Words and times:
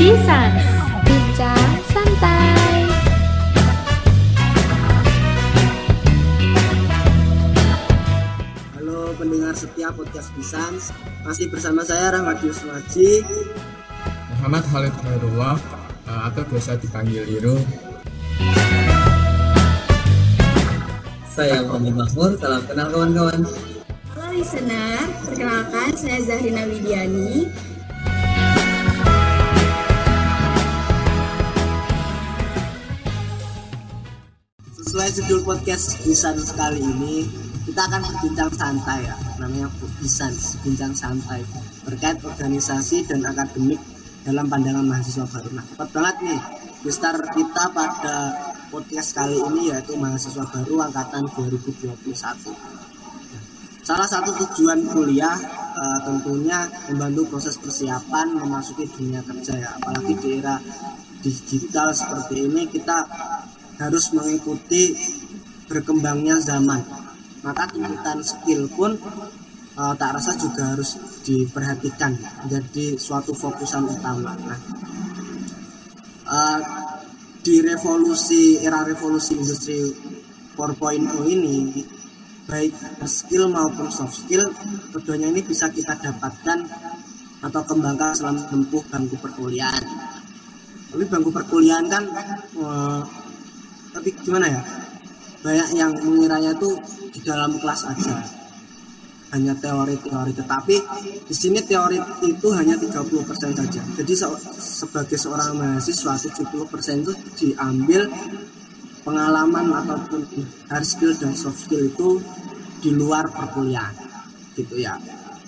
Bisans 0.00 0.64
Bincang 1.04 1.72
Santai. 1.92 2.72
Halo 8.80 9.12
pendengar 9.20 9.52
setia 9.52 9.92
podcast 9.92 10.32
Bisans 10.32 10.96
Masih 11.20 11.52
bersama 11.52 11.84
saya 11.84 12.16
Rahmadius 12.16 12.64
Waji 12.64 13.28
Muhammad 14.40 14.64
Khalid 14.72 14.94
Khairullah 15.04 15.60
uh, 16.08 16.32
atau 16.32 16.48
biasa 16.48 16.80
dipanggil 16.80 17.28
Iro. 17.36 17.60
Saya 21.28 21.60
Muhammad 21.68 22.08
Mahmud, 22.08 22.40
salam 22.40 22.64
kenal 22.64 22.88
kawan-kawan. 22.88 23.44
Halo 24.16 24.26
listener, 24.32 24.96
perkenalkan 25.28 25.92
saya 25.92 26.24
Zahrina 26.24 26.64
Widiani. 26.64 27.68
Sesuai 34.90 35.22
judul 35.22 35.46
podcast 35.46 36.02
Bisans 36.02 36.50
kali 36.50 36.82
ini 36.82 37.22
Kita 37.62 37.86
akan 37.86 38.10
berbincang 38.10 38.50
santai 38.50 39.06
ya. 39.06 39.14
Namanya 39.38 39.70
Bisans, 40.02 40.58
bincang 40.66 40.90
santai. 40.90 41.46
Terkait 41.86 42.18
organisasi 42.18 43.06
dan 43.06 43.22
akademik 43.22 43.78
dalam 44.26 44.50
pandangan 44.50 44.82
mahasiswa 44.82 45.30
baru. 45.30 45.54
Nah 45.54 45.62
tepat 45.62 45.94
banget 45.94 46.16
nih 46.26 46.40
Gestar 46.82 47.22
kita 47.22 47.70
pada 47.70 48.34
podcast 48.74 49.14
kali 49.14 49.38
ini 49.38 49.70
yaitu 49.70 49.94
mahasiswa 49.94 50.42
baru 50.50 50.82
angkatan 50.82 51.22
2021 51.38 52.10
Salah 53.86 54.10
satu 54.10 54.34
tujuan 54.42 54.90
kuliah 54.90 55.38
eh, 55.70 55.98
tentunya 56.02 56.66
membantu 56.90 57.38
proses 57.38 57.54
persiapan 57.62 58.34
memasuki 58.42 58.90
dunia 58.90 59.22
kerja 59.22 59.54
ya, 59.54 59.70
apalagi 59.70 60.18
di 60.18 60.42
era 60.42 60.58
digital 61.22 61.94
seperti 61.94 62.50
ini 62.50 62.66
kita 62.66 63.06
harus 63.80 64.12
mengikuti 64.12 64.92
berkembangnya 65.64 66.36
zaman. 66.36 66.84
Maka 67.40 67.72
tuntutan 67.72 68.20
skill 68.20 68.68
pun 68.68 69.00
eh, 69.80 69.94
tak 69.96 70.10
rasa 70.20 70.36
juga 70.36 70.76
harus 70.76 71.00
diperhatikan 71.24 72.12
menjadi 72.44 73.00
suatu 73.00 73.32
fokusan 73.32 73.88
utama. 73.88 74.36
Nah, 74.36 74.60
eh, 76.28 76.60
di 77.40 77.64
revolusi 77.64 78.60
era 78.60 78.84
revolusi 78.84 79.32
industri 79.40 79.80
4.0 80.52 81.24
ini 81.24 81.80
baik 82.44 82.74
skill 83.08 83.48
maupun 83.48 83.88
soft 83.88 84.26
skill 84.26 84.52
keduanya 84.92 85.32
ini 85.32 85.40
bisa 85.40 85.72
kita 85.72 85.96
dapatkan 85.96 86.66
atau 87.40 87.62
kembangkan 87.64 88.12
selama 88.12 88.44
menempuh 88.52 88.84
bangku 88.92 89.16
perkuliahan. 89.16 89.80
Tapi 90.90 91.04
bangku 91.08 91.32
perkuliahan 91.32 91.86
kan 91.88 92.04
eh, 92.60 93.02
tapi 93.90 94.08
gimana 94.22 94.46
ya? 94.46 94.62
Banyak 95.40 95.68
yang 95.72 95.92
mengiranya 96.04 96.52
itu 96.52 96.76
di 97.10 97.20
dalam 97.24 97.56
kelas 97.56 97.88
aja. 97.88 98.16
Hanya 99.30 99.54
teori-teori 99.54 100.34
tetapi 100.34 100.76
di 101.22 101.34
sini 101.34 101.62
teori 101.62 101.96
itu 102.26 102.48
hanya 102.50 102.74
30% 102.74 103.54
saja. 103.54 103.82
Jadi 103.94 104.12
se- 104.12 104.42
sebagai 104.58 105.14
seorang 105.14 105.54
mahasiswa 105.54 106.18
70% 106.18 107.06
itu 107.06 107.12
diambil 107.38 108.10
pengalaman 109.06 109.70
ataupun 109.70 110.20
hard 110.68 110.84
skill 110.84 111.12
dan 111.16 111.32
soft 111.32 111.66
skill 111.66 111.88
itu 111.88 112.20
di 112.80 112.90
luar 112.92 113.28
perkuliahan 113.28 113.92
gitu 114.56 114.80
ya 114.80 114.96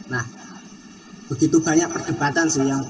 nah 0.09 0.25
begitu 1.29 1.61
banyak 1.61 1.89
perdebatan 1.89 2.47
sih 2.49 2.65
yang 2.69 2.85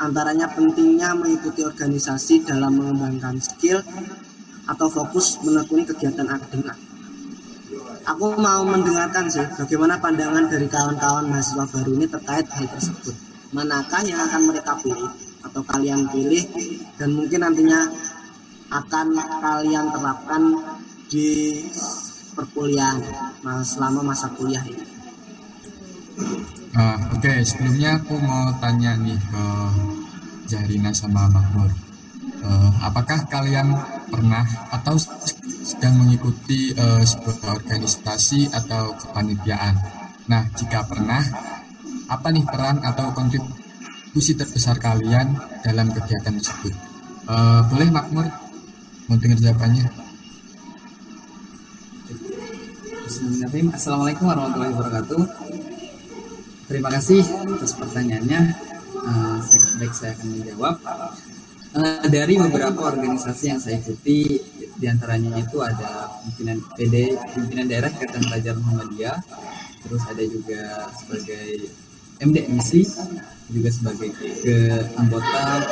antaranya 0.00 0.48
pentingnya 0.52 1.12
mengikuti 1.12 1.60
organisasi 1.60 2.44
dalam 2.44 2.80
mengembangkan 2.80 3.36
skill 3.40 3.84
atau 4.64 4.86
fokus 4.88 5.40
menekuni 5.44 5.84
kegiatan 5.84 6.28
akademik 6.28 6.76
aku 8.04 8.36
mau 8.36 8.62
mendengarkan 8.64 9.28
sih 9.28 9.44
bagaimana 9.56 9.96
pandangan 10.00 10.48
dari 10.48 10.68
kawan-kawan 10.68 11.28
mahasiswa 11.28 11.64
baru 11.68 11.90
ini 11.96 12.06
terkait 12.08 12.46
hal 12.48 12.66
tersebut 12.68 13.16
manakah 13.54 14.02
yang 14.04 14.20
akan 14.28 14.42
mereka 14.50 14.72
pilih 14.82 15.10
atau 15.44 15.62
kalian 15.62 16.08
pilih 16.10 16.42
dan 16.96 17.12
mungkin 17.12 17.40
nantinya 17.44 17.86
akan 18.72 19.06
kalian 19.38 19.86
terapkan 19.92 20.42
di 21.06 21.62
perkuliahan 22.34 22.98
selama 23.62 24.02
masa 24.02 24.26
kuliah 24.34 24.64
ini. 24.66 24.82
Uh, 26.74 26.98
Oke, 27.14 27.30
sebelumnya 27.46 28.02
aku 28.02 28.18
mau 28.18 28.50
tanya 28.58 28.98
nih 28.98 29.14
ke 29.14 29.44
Zahrina 30.50 30.90
sama 30.90 31.30
Makmur. 31.30 31.70
Uh, 32.42 32.70
apakah 32.82 33.22
kalian 33.30 33.78
pernah 34.08 34.44
atau 34.72 34.96
sedang 35.64 36.00
mengikuti 36.00 36.72
uh, 36.76 37.00
sebuah 37.00 37.54
organisasi 37.56 38.52
atau 38.52 38.96
kepanitiaan? 38.98 39.74
Nah, 40.28 40.48
jika 40.56 40.84
pernah, 40.88 41.20
apa 42.08 42.28
nih 42.32 42.44
peran 42.48 42.80
atau 42.80 43.12
kontribusi 43.12 44.36
terbesar 44.36 44.80
kalian 44.80 45.36
dalam 45.64 45.92
kegiatan 45.92 46.36
tersebut? 46.36 46.72
Uh, 47.24 47.64
boleh 47.68 47.88
Makmur? 47.88 48.26
Mau 49.08 49.16
dengar 49.20 49.36
jawabannya? 49.40 49.84
Bismillahirrahmanirrahim. 53.04 53.68
Assalamualaikum 53.76 54.24
warahmatullahi 54.32 54.72
wabarakatuh. 54.72 55.22
Terima 56.64 56.88
kasih 56.88 57.20
atas 57.52 57.76
pertanyaannya. 57.76 58.40
Eh, 59.04 59.36
saya, 59.44 59.60
baik, 59.76 59.92
saya 59.92 60.10
akan 60.16 60.26
menjawab. 60.32 60.76
Eh, 61.74 62.06
dari 62.06 62.38
beberapa 62.38 62.86
organisasi 62.86 63.50
yang 63.50 63.58
saya 63.58 63.82
ikuti, 63.82 64.38
di 64.78 64.86
antaranya 64.86 65.34
itu 65.42 65.58
ada 65.58 66.06
pimpinan 66.22 66.62
PD, 66.78 67.18
pimpinan 67.34 67.66
daerah 67.66 67.90
Ikatan 67.90 68.22
Pelajar 68.30 68.54
Muhammadiyah, 68.62 69.18
terus 69.82 70.02
ada 70.06 70.22
juga 70.22 70.86
sebagai 70.94 71.74
MDMC, 72.22 72.70
juga 73.50 73.68
sebagai 73.74 74.14
ke 74.14 74.86
anggota 74.94 75.66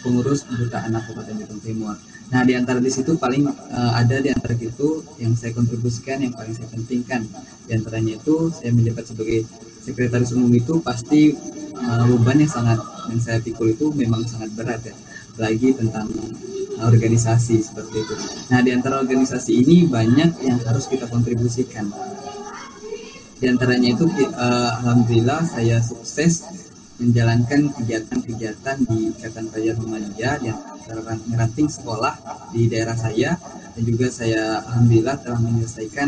pengurus 0.00 0.48
anggota 0.48 0.88
anak 0.88 1.04
Kabupaten 1.04 1.36
Bitung 1.36 1.60
Timur. 1.60 1.94
Nah, 2.32 2.40
di 2.48 2.56
antara 2.56 2.80
di 2.80 2.88
situ 2.88 3.20
paling 3.20 3.44
eh, 3.44 3.92
ada 3.92 4.16
di 4.24 4.32
antara 4.32 4.56
itu 4.56 5.04
yang 5.20 5.36
saya 5.36 5.52
kontribusikan 5.52 6.24
yang 6.24 6.32
paling 6.32 6.56
saya 6.56 6.72
pentingkan. 6.72 7.28
Di 7.68 7.76
antaranya 7.76 8.16
itu 8.16 8.48
saya 8.56 8.72
menjabat 8.72 9.04
sebagai 9.04 9.44
sekretaris 9.84 10.32
umum 10.32 10.48
itu 10.56 10.80
pasti 10.80 11.36
eh, 11.76 12.04
beban 12.08 12.40
yang 12.40 12.48
sangat 12.48 12.80
yang 13.12 13.20
saya 13.20 13.38
pikul 13.44 13.68
itu 13.68 13.92
memang 13.92 14.24
sangat 14.24 14.48
berat 14.56 14.80
ya. 14.80 14.96
Lagi 15.36 15.74
tentang 15.76 16.08
organisasi 16.80 17.58
seperti 17.58 17.96
itu. 18.02 18.14
Nah, 18.50 18.62
di 18.62 18.70
antara 18.70 19.02
organisasi 19.02 19.52
ini 19.66 19.86
banyak 19.86 20.46
yang 20.46 20.58
harus 20.62 20.86
kita 20.86 21.06
kontribusikan. 21.10 21.90
Di 23.38 23.50
antaranya 23.50 23.92
itu 23.92 24.08
eh, 24.08 24.70
alhamdulillah 24.80 25.44
saya 25.44 25.82
sukses 25.84 26.48
menjalankan 26.94 27.74
kegiatan-kegiatan 27.74 28.76
di 28.86 29.10
Ikatan 29.10 29.50
Pelajar 29.50 29.74
Muhammadiyah 29.82 30.34
di 30.38 30.48
antara 30.54 31.18
sekolah 31.50 32.14
di 32.54 32.70
daerah 32.70 32.94
saya 32.94 33.34
dan 33.74 33.82
juga 33.82 34.06
saya 34.14 34.62
alhamdulillah 34.62 35.18
telah 35.18 35.40
menyelesaikan 35.42 36.06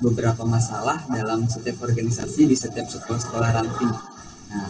beberapa 0.00 0.42
masalah 0.48 1.04
dalam 1.08 1.44
setiap 1.46 1.84
organisasi 1.84 2.48
di 2.48 2.56
setiap 2.56 2.88
sekolah-sekolah 2.88 3.50
ranting. 3.52 3.92
Nah, 4.50 4.68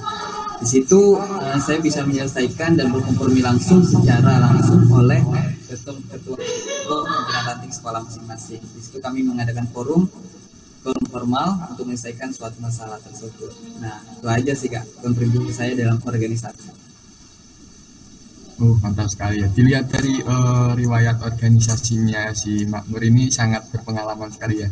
di 0.60 0.66
situ 0.68 1.16
eh, 1.16 1.58
saya 1.62 1.78
bisa 1.80 2.04
menyelesaikan 2.04 2.76
dan 2.76 2.92
berkompromi 2.92 3.40
langsung 3.40 3.80
secara 3.80 4.42
langsung 4.42 4.84
oleh 4.92 5.22
ketua-ketua 5.70 6.36
pimpinan 7.06 7.42
ranting 7.48 7.72
sekolah 7.72 8.00
masing-masing. 8.04 8.60
Di 8.60 8.80
situ 8.82 8.98
kami 9.00 9.24
mengadakan 9.24 9.64
forum 9.70 10.04
forum 10.84 11.04
formal 11.08 11.48
untuk 11.72 11.88
menyelesaikan 11.88 12.34
suatu 12.34 12.58
masalah 12.60 13.00
tersebut. 13.00 13.54
Nah, 13.80 14.02
itu 14.20 14.26
aja 14.28 14.52
sih 14.52 14.68
kak 14.68 14.84
kontribusi 15.00 15.54
saya 15.54 15.72
dalam 15.78 15.96
organisasi. 16.02 16.90
Oh, 18.60 18.76
mantap 18.84 19.08
sekali 19.08 19.40
ya. 19.40 19.48
Dilihat 19.48 19.88
dari 19.88 20.20
eh, 20.20 20.70
riwayat 20.76 21.24
organisasinya 21.24 22.36
si 22.36 22.68
Makmur 22.68 23.00
ini 23.00 23.32
sangat 23.32 23.64
berpengalaman 23.72 24.28
sekali 24.28 24.60
ya. 24.60 24.68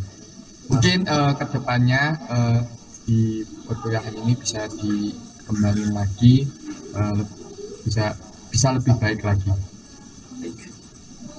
Mungkin 0.69 0.99
eh, 1.05 1.33
ke 1.35 1.45
depannya 1.49 2.03
eh, 2.29 2.61
di 3.09 3.41
perkuliahan 3.65 4.13
ini 4.21 4.33
bisa 4.37 4.69
dikembangin 4.69 5.97
lagi, 5.97 6.45
le- 6.93 7.31
bisa 7.85 8.13
bisa 8.53 8.77
lebih 8.77 8.93
baik 9.01 9.25
lagi. 9.25 9.49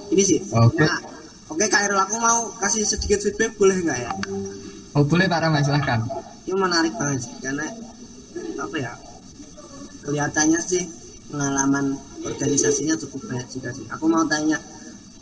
Ini 0.10 0.24
sih. 0.26 0.40
Oke. 0.50 0.82
Nah, 0.82 0.98
oke 1.54 1.66
Kak 1.70 1.86
Irul, 1.86 2.02
aku 2.02 2.18
mau 2.18 2.50
kasih 2.58 2.82
sedikit 2.82 3.22
feedback 3.22 3.54
boleh 3.62 3.78
nggak 3.86 4.00
ya? 4.02 4.12
Oh 4.98 5.06
boleh 5.06 5.30
Pak 5.30 5.40
Rahman 5.46 5.62
silahkan. 5.62 6.02
Ini 6.50 6.58
menarik 6.58 6.98
banget 6.98 7.30
sih 7.30 7.34
karena 7.38 7.70
apa 8.58 8.76
ya? 8.82 8.94
Kelihatannya 10.02 10.60
sih 10.66 10.90
pengalaman 11.30 11.94
organisasinya 12.26 12.98
cukup 12.98 13.30
banyak 13.30 13.48
juga 13.54 13.70
sih. 13.78 13.86
Aku 13.94 14.10
mau 14.10 14.26
tanya, 14.26 14.58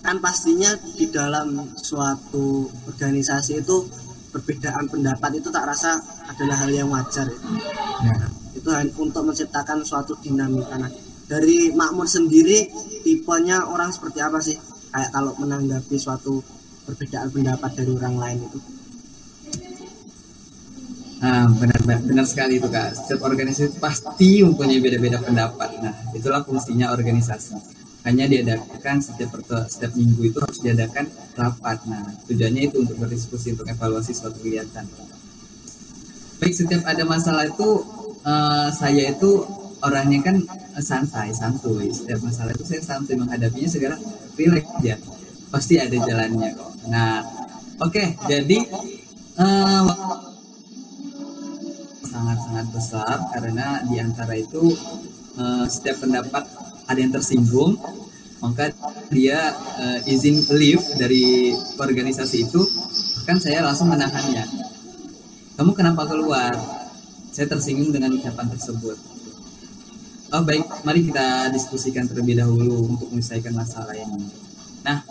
kan 0.07 0.23
pastinya 0.23 0.71
di 0.95 1.11
dalam 1.11 1.67
suatu 1.75 2.63
organisasi 2.87 3.59
itu 3.59 3.83
perbedaan 4.31 4.87
pendapat 4.87 5.43
itu 5.43 5.51
tak 5.51 5.67
rasa 5.67 5.99
adalah 6.31 6.63
hal 6.63 6.71
yang 6.71 6.87
wajar 6.87 7.27
ya. 7.27 8.15
Ya. 8.15 8.27
itu 8.55 8.69
itu 8.71 9.03
untuk 9.03 9.27
menciptakan 9.27 9.83
suatu 9.83 10.15
dinamika 10.23 10.79
nah, 10.79 10.87
dari 11.27 11.75
makmur 11.75 12.07
sendiri 12.07 12.71
tipenya 13.03 13.67
orang 13.67 13.91
seperti 13.91 14.23
apa 14.23 14.39
sih 14.39 14.55
kayak 14.95 15.11
kalau 15.11 15.35
menanggapi 15.43 15.99
suatu 15.99 16.39
perbedaan 16.87 17.27
pendapat 17.27 17.75
dari 17.75 17.91
orang 17.91 18.15
lain 18.15 18.39
itu 18.47 18.59
Nah, 21.17 21.49
benar 21.49 21.81
benar 21.81 22.29
sekali 22.29 22.61
itu 22.61 22.69
kak. 22.69 22.93
Setiap 22.93 23.25
organisasi 23.25 23.81
pasti 23.81 24.45
mempunyai 24.45 24.77
beda-beda 24.77 25.17
pendapat. 25.17 25.81
Nah, 25.81 26.13
itulah 26.13 26.45
fungsinya 26.45 26.93
organisasi. 26.93 27.57
Hanya 28.07 28.23
diadakan 28.23 29.03
setiap 29.03 29.35
setiap 29.67 29.91
minggu 29.99 30.31
itu 30.31 30.39
harus 30.39 30.63
diadakan 30.63 31.11
rapat. 31.35 31.83
Nah, 31.91 32.07
tujuannya 32.23 32.71
itu 32.71 32.79
untuk 32.87 32.95
berdiskusi 33.03 33.51
untuk 33.51 33.67
evaluasi 33.67 34.15
suatu 34.15 34.39
kegiatan. 34.39 34.87
Baik, 36.39 36.53
setiap 36.55 36.87
ada 36.87 37.03
masalah 37.03 37.43
itu 37.51 37.83
uh, 38.23 38.71
saya 38.71 39.11
itu 39.11 39.43
orangnya 39.83 40.23
kan 40.23 40.39
santai, 40.79 41.35
santuy. 41.35 41.91
Setiap 41.91 42.23
masalah 42.23 42.55
itu 42.55 42.63
saya 42.63 42.79
santuy 42.79 43.19
menghadapinya 43.19 43.67
segera 43.67 43.99
relax 44.39 44.65
aja. 44.79 44.95
Pasti 45.51 45.75
ada 45.75 45.97
jalannya 45.99 46.55
kok. 46.55 46.71
Nah, 46.87 47.27
oke, 47.83 47.91
okay, 47.91 48.07
jadi 48.23 48.63
uh, 49.35 49.83
sangat-sangat 52.07 52.67
besar 52.71 53.15
karena 53.35 53.83
di 53.83 53.99
antara 53.99 54.33
itu 54.39 54.71
uh, 55.35 55.67
setiap 55.67 56.07
pendapat 56.07 56.47
ada 56.87 56.99
yang 56.99 57.11
tersinggung 57.11 57.75
maka 58.37 58.69
dia 59.09 59.53
uh, 59.81 59.99
izin 60.05 60.45
leave 60.53 60.83
dari 60.97 61.53
organisasi 61.77 62.47
itu 62.49 62.61
kan 63.25 63.41
saya 63.41 63.65
langsung 63.65 63.91
menahannya. 63.91 64.45
Kamu 65.57 65.73
kenapa 65.73 66.05
keluar? 66.05 66.53
Saya 67.33 67.49
tersinggung 67.49 67.89
dengan 67.89 68.13
ucapan 68.13 68.47
tersebut. 68.53 68.97
Oh 70.27 70.43
baik 70.43 70.63
mari 70.83 71.07
kita 71.07 71.49
diskusikan 71.55 72.05
terlebih 72.05 72.37
dahulu 72.37 72.93
untuk 72.93 73.09
menyelesaikan 73.09 73.55
masalah 73.57 73.95
ini. 73.95 74.27
Nah 74.85 75.01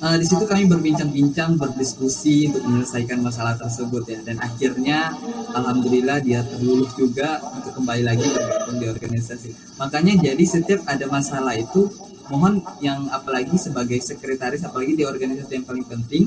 uh, 0.00 0.16
di 0.18 0.26
situ 0.26 0.44
kami 0.48 0.66
berbincang-bincang, 0.66 1.60
berdiskusi 1.60 2.50
untuk 2.50 2.62
menyelesaikan 2.66 3.20
masalah 3.20 3.54
tersebut 3.54 4.02
ya. 4.08 4.18
Dan 4.24 4.40
akhirnya, 4.40 5.12
alhamdulillah 5.54 6.18
dia 6.24 6.42
terlulus 6.42 6.94
juga 6.98 7.38
untuk 7.54 7.74
kembali 7.78 8.02
lagi 8.02 8.26
bergabung 8.26 8.78
di 8.80 8.86
organisasi. 8.90 9.50
Makanya 9.78 10.32
jadi 10.32 10.44
setiap 10.44 10.82
ada 10.88 11.06
masalah 11.06 11.54
itu, 11.54 11.90
mohon 12.32 12.64
yang 12.80 13.06
apalagi 13.12 13.54
sebagai 13.60 14.00
sekretaris, 14.00 14.64
apalagi 14.64 14.98
di 14.98 15.04
organisasi 15.04 15.60
yang 15.60 15.66
paling 15.68 15.86
penting, 15.86 16.26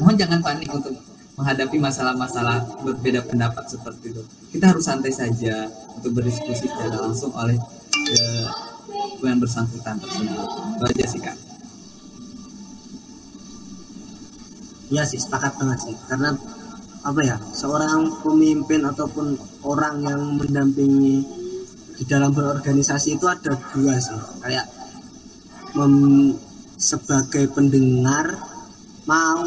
mohon 0.00 0.14
jangan 0.16 0.40
panik 0.40 0.70
untuk 0.72 0.94
menghadapi 1.36 1.76
masalah-masalah 1.76 2.64
berbeda 2.80 3.20
pendapat 3.28 3.68
seperti 3.68 4.08
itu. 4.08 4.22
Kita 4.56 4.72
harus 4.72 4.88
santai 4.88 5.12
saja 5.12 5.68
untuk 5.92 6.16
berdiskusi 6.16 6.64
secara 6.64 6.96
langsung 6.96 7.28
oleh 7.36 7.60
uh, 7.60 8.48
yang 9.20 9.36
bersangkutan 9.36 10.00
tersebut. 10.00 10.48
Itu 10.80 10.84
aja 10.88 11.04
sih 11.04 11.20
kak. 11.20 11.45
Iya 14.86 15.02
sih 15.02 15.18
sepakat 15.18 15.58
banget 15.58 15.78
sih. 15.90 15.96
Karena 16.06 16.30
apa 17.06 17.20
ya 17.22 17.36
seorang 17.54 18.22
pemimpin 18.22 18.82
ataupun 18.82 19.38
orang 19.62 20.02
yang 20.02 20.20
mendampingi 20.38 21.22
di 21.96 22.04
dalam 22.06 22.30
berorganisasi 22.30 23.18
itu 23.18 23.26
ada 23.26 23.54
dua 23.74 23.94
sih. 23.98 24.18
Kayak 24.42 24.66
mem, 25.74 26.34
sebagai 26.78 27.50
pendengar 27.50 28.36
mau 29.06 29.42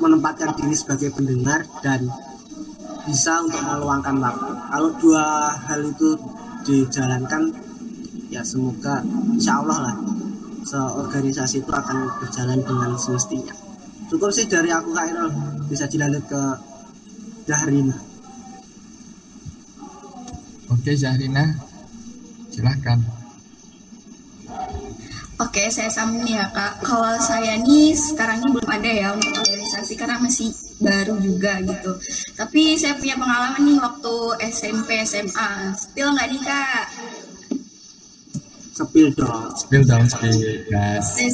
menempatkan 0.00 0.52
diri 0.56 0.76
sebagai 0.76 1.12
pendengar 1.12 1.64
dan 1.80 2.08
bisa 3.08 3.40
untuk 3.44 3.60
meluangkan 3.60 4.16
waktu. 4.20 4.50
Kalau 4.72 4.90
dua 5.00 5.24
hal 5.68 5.80
itu 5.84 6.16
dijalankan 6.66 7.54
ya 8.26 8.42
semoga 8.42 9.06
insya 9.32 9.62
Allah 9.62 9.78
lah 9.90 9.96
seorganisasi 10.66 11.62
itu 11.62 11.70
akan 11.70 12.10
berjalan 12.18 12.58
dengan 12.66 12.90
semestinya 12.98 13.65
cukup 14.12 14.30
sih 14.30 14.46
dari 14.46 14.70
aku 14.70 14.94
Kak 14.94 15.06
Irul 15.10 15.32
bisa 15.66 15.84
dilanjut 15.90 16.24
ke 16.26 16.42
Zahrina 17.46 17.96
oke 20.70 20.92
Zahrina 20.94 21.44
silahkan 22.50 23.00
Oke, 25.36 25.68
saya 25.68 25.92
sambung 25.92 26.24
ya 26.24 26.48
kak. 26.48 26.80
Kalau 26.80 27.12
saya 27.20 27.60
nih 27.60 27.92
sekarang 27.92 28.40
ini 28.40 28.56
belum 28.56 28.70
ada 28.72 28.88
ya 28.88 29.08
untuk 29.12 29.36
organisasi 29.36 29.92
karena 29.92 30.16
masih 30.16 30.48
baru 30.80 31.20
juga 31.20 31.60
gitu. 31.60 31.92
Tapi 32.32 32.72
saya 32.80 32.96
punya 32.96 33.20
pengalaman 33.20 33.60
nih 33.68 33.76
waktu 33.76 34.14
SMP 34.48 35.04
SMA. 35.04 35.76
Spill 35.76 36.08
nggak 36.16 36.28
nih 36.32 36.40
kak? 36.40 36.84
Spill 38.76 39.08
dong. 39.16 39.56
Spill 39.56 39.88
dong, 39.88 40.04
spill 40.04 40.36
guys. 40.68 41.16
Saya, 41.16 41.32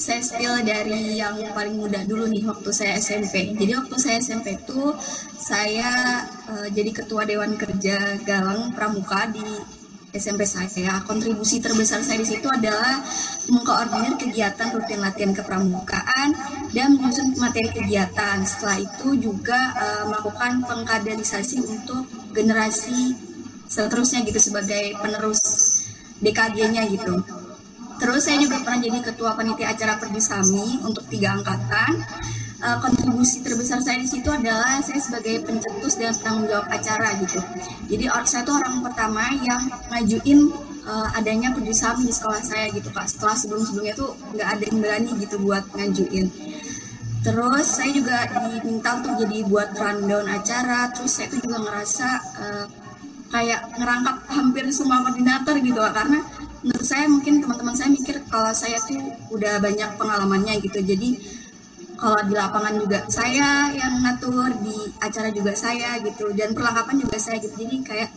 saya 0.00 0.20
spill 0.24 0.56
dari 0.64 1.20
yang 1.20 1.36
paling 1.52 1.76
muda 1.76 2.00
dulu 2.08 2.24
nih 2.32 2.48
waktu 2.48 2.72
saya 2.72 2.96
SMP. 2.96 3.52
Jadi 3.52 3.76
waktu 3.76 3.96
saya 4.00 4.16
SMP 4.24 4.56
tuh 4.64 4.96
saya 5.36 6.24
uh, 6.48 6.64
jadi 6.72 6.88
ketua 6.96 7.28
dewan 7.28 7.60
kerja 7.60 8.16
Galang 8.24 8.72
Pramuka 8.72 9.28
di 9.28 9.44
SMP 10.16 10.48
saya. 10.48 11.04
Kontribusi 11.04 11.60
terbesar 11.60 12.00
saya 12.00 12.24
di 12.24 12.28
situ 12.32 12.48
adalah 12.48 13.04
mengkoordinir 13.52 14.16
kegiatan 14.16 14.72
rutin 14.72 15.04
latihan 15.04 15.36
kepramukaan 15.36 16.32
dan 16.72 16.96
menyusun 16.96 17.36
materi 17.36 17.68
kegiatan. 17.68 18.40
Setelah 18.48 18.80
itu 18.80 19.12
juga 19.20 19.76
uh, 19.76 20.04
melakukan 20.08 20.64
pengkaderisasi 20.64 21.60
untuk 21.68 22.08
generasi 22.32 23.12
seterusnya 23.68 24.24
gitu 24.24 24.40
sebagai 24.40 24.96
penerus 24.96 25.67
DKG-nya 26.22 26.82
gitu. 26.90 27.14
Terus 27.98 28.22
saya 28.30 28.38
juga 28.38 28.62
pernah 28.62 28.78
jadi 28.78 28.98
ketua 29.02 29.34
panitia 29.34 29.74
acara 29.74 29.98
Perdisami 29.98 30.86
untuk 30.86 31.02
tiga 31.10 31.34
angkatan 31.34 31.98
uh, 32.62 32.78
kontribusi 32.78 33.42
terbesar 33.42 33.82
saya 33.82 33.98
di 33.98 34.06
situ 34.06 34.30
adalah 34.30 34.78
saya 34.82 35.02
sebagai 35.02 35.42
pencetus 35.42 35.98
dan 35.98 36.14
penanggung 36.14 36.46
jawab 36.46 36.66
acara 36.70 37.08
gitu. 37.18 37.40
Jadi 37.90 38.04
saya 38.26 38.42
itu 38.46 38.52
orang 38.54 38.76
pertama 38.86 39.24
yang 39.42 39.62
ngajuin 39.90 40.40
uh, 40.86 41.08
adanya 41.18 41.50
kerjasama 41.54 42.06
di 42.06 42.14
sekolah 42.14 42.42
saya 42.42 42.66
gitu 42.70 42.88
kak. 42.94 43.06
Setelah 43.10 43.34
sebelum-sebelumnya 43.34 43.94
tuh 43.98 44.14
nggak 44.34 44.48
ada 44.48 44.62
yang 44.62 44.78
berani 44.78 45.10
gitu 45.18 45.36
buat 45.42 45.64
ngajuin. 45.74 46.26
Terus 47.18 47.66
saya 47.66 47.90
juga 47.90 48.30
diminta 48.62 48.94
untuk 48.94 49.26
jadi 49.26 49.42
buat 49.50 49.74
rundown 49.74 50.26
acara. 50.30 50.86
Terus 50.94 51.10
saya 51.18 51.26
tuh 51.34 51.42
juga 51.42 51.58
ngerasa 51.66 52.08
uh, 52.38 52.66
kayak 53.28 53.60
ngerangkap 53.76 54.16
hampir 54.32 54.64
semua 54.72 55.04
koordinator 55.04 55.56
gitu 55.60 55.78
kak. 55.78 55.94
Karena 55.94 56.18
menurut 56.64 56.86
saya 56.86 57.04
mungkin 57.06 57.40
teman-teman 57.44 57.74
saya 57.76 57.88
mikir 57.92 58.24
kalau 58.28 58.52
saya 58.52 58.76
tuh 58.84 59.00
udah 59.32 59.60
banyak 59.60 59.90
pengalamannya 60.00 60.60
gitu. 60.64 60.80
Jadi 60.80 61.38
kalau 61.98 62.20
di 62.30 62.34
lapangan 62.38 62.74
juga 62.78 62.98
saya 63.10 63.74
yang 63.74 64.06
ngatur 64.06 64.54
di 64.62 64.78
acara 65.02 65.34
juga 65.34 65.50
saya 65.58 65.98
gitu 65.98 66.30
dan 66.30 66.54
perlengkapan 66.54 67.02
juga 67.02 67.18
saya 67.18 67.42
gitu 67.42 67.58
jadi 67.58 67.76
kayak 67.82 68.10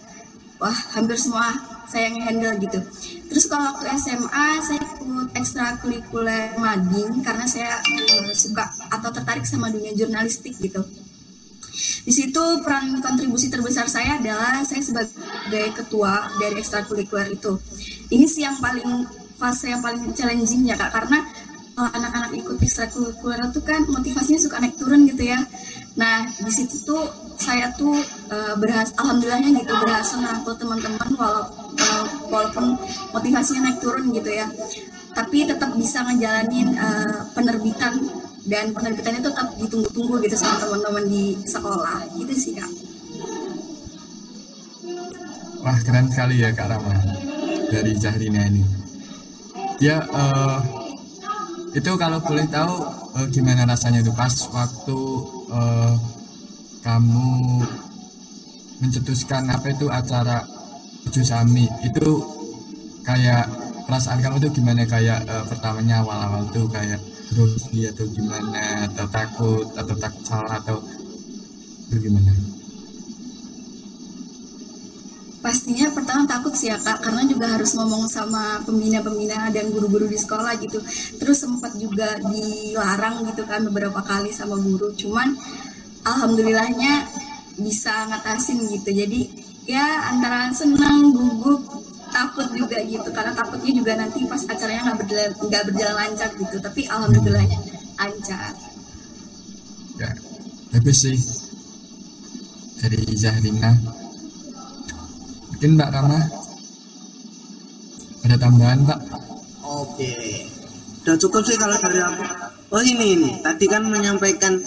wah 0.61 0.77
hampir 0.93 1.17
semua 1.17 1.49
saya 1.89 2.13
yang 2.13 2.21
handle 2.21 2.55
gitu 2.61 2.77
terus 3.25 3.49
kalau 3.49 3.73
waktu 3.73 3.89
SMA 3.97 4.47
saya 4.61 4.79
ikut 4.85 5.27
ekstrakurikuler 5.33 6.53
mading 6.61 7.25
karena 7.25 7.49
saya 7.49 7.81
uh, 7.81 8.31
suka 8.37 8.69
atau 8.93 9.09
tertarik 9.09 9.49
sama 9.49 9.73
dunia 9.73 9.97
jurnalistik 9.97 10.53
gitu 10.61 10.85
di 12.01 12.13
situ 12.13 12.43
peran 12.61 12.99
kontribusi 12.99 13.49
terbesar 13.49 13.85
saya 13.89 14.17
adalah 14.17 14.61
saya 14.65 14.81
sebagai 14.81 15.65
ketua 15.77 16.29
dari 16.37 16.61
ekstrakurikuler 16.61 17.33
itu 17.33 17.57
ini 18.11 18.25
sih 18.25 18.43
yang 18.45 18.57
paling 18.59 19.07
fase 19.37 19.73
yang 19.73 19.81
paling 19.81 20.13
challenging 20.13 20.69
ya 20.69 20.77
kak 20.77 20.93
karena 20.93 21.25
anak-anak 21.89 22.31
ikut 22.37 22.57
ekstrakurikuler 22.61 23.41
itu 23.47 23.61
kan 23.63 23.81
motivasinya 23.87 24.39
suka 24.39 24.61
naik 24.61 24.75
turun 24.77 25.07
gitu 25.07 25.23
ya. 25.31 25.39
Nah 25.97 26.27
di 26.27 26.51
situ 26.51 26.83
tuh 26.85 27.09
saya 27.41 27.73
tuh 27.73 27.95
uh, 28.29 28.53
berhasil, 28.59 28.93
alhamdulillahnya 29.01 29.49
gitu 29.65 29.73
berhasil 29.81 30.21
nangkul 30.21 30.53
teman-teman 30.59 31.09
walau, 31.17 31.47
uh, 31.73 32.05
walaupun 32.29 32.77
motivasinya 33.15 33.71
naik 33.71 33.79
turun 33.81 34.13
gitu 34.13 34.29
ya. 34.29 34.45
Tapi 35.11 35.49
tetap 35.49 35.73
bisa 35.75 36.05
ngejalanin 36.05 36.77
uh, 36.77 37.27
penerbitan 37.33 37.97
dan 38.45 38.73
penerbitannya 38.73 39.21
tetap 39.21 39.47
ditunggu-tunggu 39.61 40.15
gitu 40.25 40.35
sama 40.37 40.57
teman-teman 40.57 41.05
di 41.05 41.37
sekolah 41.45 41.97
gitu 42.17 42.33
sih 42.33 42.53
kak. 42.57 42.71
Wah 45.61 45.77
keren 45.85 46.09
sekali 46.09 46.41
ya 46.41 46.49
Kak 46.49 46.73
Rama 46.73 46.97
dari 47.69 47.93
Zahrina 47.93 48.49
ini. 48.49 48.65
Dia 49.77 50.01
uh, 50.09 50.57
itu 51.77 51.91
kalau 52.01 52.17
boleh 52.17 52.49
tahu 52.49 52.81
uh, 53.13 53.27
gimana 53.29 53.69
rasanya 53.69 54.01
itu 54.01 54.09
pas 54.17 54.33
waktu 54.49 54.99
uh, 55.53 55.93
kamu 56.81 57.61
mencetuskan 58.81 59.53
apa 59.53 59.69
itu 59.69 59.85
acara 59.85 60.41
Sami 61.11 61.69
itu 61.85 62.09
kayak 63.05 63.45
perasaan 63.85 64.21
kamu 64.21 64.41
itu 64.41 64.49
gimana 64.61 64.81
kayak 64.89 65.21
uh, 65.29 65.45
pertamanya 65.45 66.01
awal-awal 66.01 66.49
tuh 66.49 66.65
kayak 66.73 66.97
grogi 67.31 67.87
atau 67.87 68.05
gimana 68.11 68.91
atau 68.91 69.07
takut 69.07 69.67
atau 69.79 69.95
takut 69.95 70.23
salah 70.27 70.59
atau 70.59 70.77
itu 71.87 72.07
gimana? 72.07 72.31
pastinya 75.41 75.89
pertama 75.89 76.29
takut 76.29 76.53
sih 76.53 76.69
ya 76.69 76.77
kak 76.77 77.01
karena 77.01 77.25
juga 77.25 77.49
harus 77.57 77.73
ngomong 77.73 78.05
sama 78.05 78.61
pembina-pembina 78.61 79.49
dan 79.49 79.73
guru-guru 79.73 80.05
di 80.05 80.15
sekolah 80.15 80.53
gitu 80.61 80.77
terus 81.17 81.41
sempat 81.41 81.73
juga 81.81 82.21
dilarang 82.21 83.25
gitu 83.25 83.43
kan 83.49 83.65
beberapa 83.65 84.05
kali 84.05 84.29
sama 84.29 84.61
guru 84.61 84.93
cuman 84.93 85.33
alhamdulillahnya 86.05 87.09
bisa 87.57 88.05
ngatasin 88.13 88.69
gitu 88.69 88.93
jadi 88.93 89.21
ya 89.65 90.13
antara 90.13 90.53
senang 90.53 91.09
gugup 91.09 91.65
takut 92.21 92.47
juga 92.53 92.77
gitu 92.85 93.09
karena 93.09 93.33
takutnya 93.33 93.71
juga 93.73 93.91
nanti 93.97 94.19
pas 94.29 94.41
acaranya 94.45 94.81
nggak 94.93 94.97
berjalan 95.01 95.31
nggak 95.41 95.63
berjalan 95.73 95.95
lancar 95.97 96.29
gitu 96.37 96.55
tapi 96.61 96.81
alhamdulillahnya 96.85 97.59
lancar 97.97 98.53
ya 99.97 100.09
bagus 100.69 100.97
sih 101.01 101.17
dari 102.77 103.01
Zahrina 103.17 103.71
mungkin 105.49 105.69
Mbak 105.77 105.89
Rama 105.89 106.19
ada 108.21 108.35
tambahan 108.37 108.85
Pak 108.85 108.99
Oke. 109.71 110.11
Udah 111.01 111.15
cukup 111.15 111.47
sih 111.47 111.55
kalau 111.55 111.79
dari 111.79 112.03
aku. 112.03 112.23
Oh 112.75 112.83
ini 112.83 113.15
ini. 113.15 113.29
Tadi 113.39 113.65
kan 113.71 113.87
menyampaikan 113.87 114.59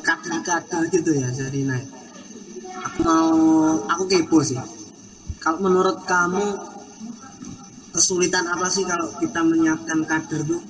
kader-kader 0.00 0.88
gitu 0.88 1.10
ya 1.12 1.28
Zarina. 1.36 1.76
Aku 2.88 2.98
mau 3.04 3.28
aku 3.92 4.08
kepo 4.08 4.40
sih. 4.40 4.56
Kalau 5.42 5.58
menurut 5.58 6.06
kamu 6.06 6.46
kesulitan 7.90 8.46
apa 8.46 8.70
sih 8.70 8.86
kalau 8.86 9.10
kita 9.18 9.42
menyiapkan 9.42 10.06
kader 10.06 10.46
tuh? 10.46 10.62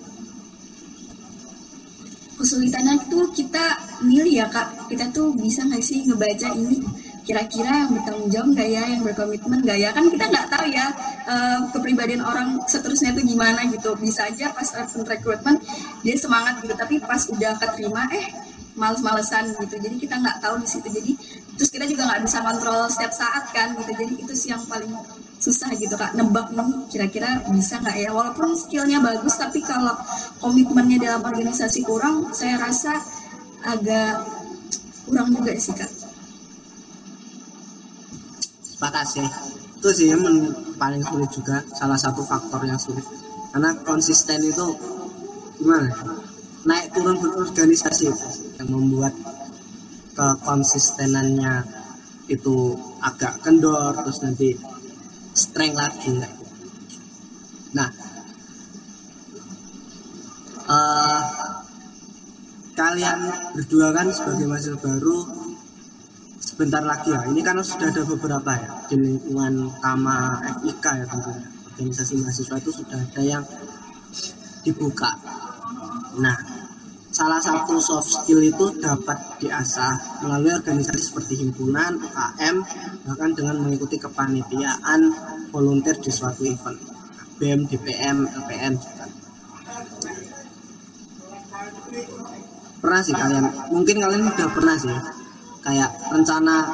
kesulitannya 2.43 2.99
tuh 3.07 3.31
kita 3.31 3.79
milih 4.03 4.43
ya 4.43 4.47
kak. 4.51 4.91
Kita 4.91 5.15
tuh 5.15 5.31
bisa 5.39 5.63
nggak 5.63 5.79
sih 5.79 6.03
ngebaca 6.11 6.51
ini? 6.59 6.83
Kira-kira 7.23 7.87
yang 7.87 7.95
bertanggung 7.95 8.29
jawab 8.35 8.49
nggak 8.59 8.69
ya? 8.69 8.83
Yang 8.91 9.03
berkomitmen 9.07 9.59
nggak 9.63 9.79
ya? 9.79 9.89
Kan 9.95 10.05
kita 10.11 10.25
nggak 10.27 10.47
tahu 10.51 10.67
ya 10.67 10.87
eh, 11.31 11.59
kepribadian 11.71 12.23
orang 12.27 12.59
seterusnya 12.67 13.15
itu 13.15 13.23
gimana 13.31 13.63
gitu. 13.71 13.95
Bisa 13.95 14.27
aja 14.27 14.51
pas 14.51 14.69
open 14.75 15.07
recruitment 15.07 15.63
dia 16.03 16.19
semangat 16.19 16.59
gitu. 16.67 16.75
Tapi 16.75 16.99
pas 16.99 17.23
udah 17.31 17.53
keterima 17.63 18.11
eh 18.11 18.27
males-malesan 18.75 19.55
gitu. 19.63 19.79
Jadi 19.79 19.97
kita 20.03 20.19
nggak 20.19 20.43
tahu 20.43 20.59
di 20.59 20.67
situ. 20.67 20.89
Jadi 20.91 21.13
terus 21.63 21.79
kita 21.79 21.87
juga 21.87 22.11
nggak 22.11 22.27
bisa 22.27 22.43
kontrol 22.43 22.91
setiap 22.91 23.15
saat 23.15 23.45
kan 23.55 23.79
gitu 23.79 23.95
jadi 23.95 24.15
itu 24.19 24.35
sih 24.35 24.51
yang 24.51 24.67
paling 24.67 24.91
susah 25.39 25.71
gitu 25.79 25.95
kak 25.95 26.11
nebak 26.19 26.51
ini 26.51 26.91
kira-kira 26.91 27.39
bisa 27.55 27.79
nggak 27.79 28.03
ya 28.03 28.11
walaupun 28.11 28.51
skillnya 28.59 28.99
bagus 28.99 29.39
tapi 29.39 29.63
kalau 29.63 29.95
komitmennya 30.43 30.99
dalam 30.99 31.23
organisasi 31.23 31.87
kurang 31.87 32.35
saya 32.35 32.59
rasa 32.59 32.99
agak 33.63 34.27
kurang 35.07 35.31
juga 35.31 35.55
sih 35.55 35.71
kak 35.71 36.03
Sepakat 38.83 39.07
sih. 39.07 39.29
Itu 39.79 39.95
sih 39.95 40.11
yang 40.11 40.27
paling 40.75 41.07
sulit 41.07 41.31
juga 41.31 41.63
salah 41.71 41.95
satu 41.95 42.27
faktor 42.27 42.67
yang 42.67 42.83
sulit. 42.83 43.07
Karena 43.55 43.79
konsisten 43.87 44.43
itu 44.43 44.75
gimana? 45.63 45.87
ya? 45.87 46.03
Naik 46.67 46.91
turun 46.91 47.15
berorganisasi 47.23 48.11
yang 48.59 48.67
membuat 48.75 49.15
kekonsistenannya 50.13 51.65
itu 52.29 52.77
agak 53.03 53.43
kendor 53.43 53.93
terus 53.99 54.23
nanti 54.23 54.55
strength 55.33 55.77
lagi. 55.77 56.13
Nah, 57.73 57.89
eh 60.69 61.25
kalian 62.73 63.19
berdua 63.53 63.93
kan 63.93 64.09
sebagai 64.09 64.49
mahasiswa 64.49 64.81
baru 64.81 65.19
sebentar 66.41 66.85
lagi 66.85 67.13
ya. 67.13 67.25
Ini 67.29 67.41
kan 67.41 67.61
sudah 67.65 67.89
ada 67.89 68.03
beberapa 68.05 68.53
ya 68.57 68.71
di 68.93 68.97
lingkungan 69.01 69.73
Kama 69.81 70.41
FIK 70.61 70.85
ya 70.85 71.07
tentunya. 71.09 71.49
Organisasi 71.73 72.21
mahasiswa 72.21 72.57
itu 72.61 72.71
sudah 72.71 73.01
ada 73.01 73.23
yang 73.25 73.45
dibuka. 74.61 75.17
Nah 76.21 76.52
salah 77.23 77.39
satu 77.39 77.79
soft 77.79 78.11
skill 78.11 78.43
itu 78.43 78.83
dapat 78.83 79.15
diasah 79.39 80.27
melalui 80.27 80.59
organisasi 80.59 80.99
seperti 80.99 81.39
himpunan, 81.39 81.95
UKM 82.03 82.57
bahkan 83.07 83.31
dengan 83.31 83.63
mengikuti 83.63 83.95
kepanitiaan 83.95 85.07
volunteer 85.55 86.03
di 86.03 86.11
suatu 86.11 86.43
event. 86.43 86.83
BEM, 87.39 87.71
DPM, 87.71 88.27
LPM 88.27 88.75
pernah 92.83 93.01
sih 93.07 93.15
kalian? 93.15 93.47
Mungkin 93.71 93.97
kalian 94.03 94.27
udah 94.27 94.49
pernah 94.51 94.75
sih. 94.75 94.99
Kayak 95.63 95.95
rencana 96.11 96.67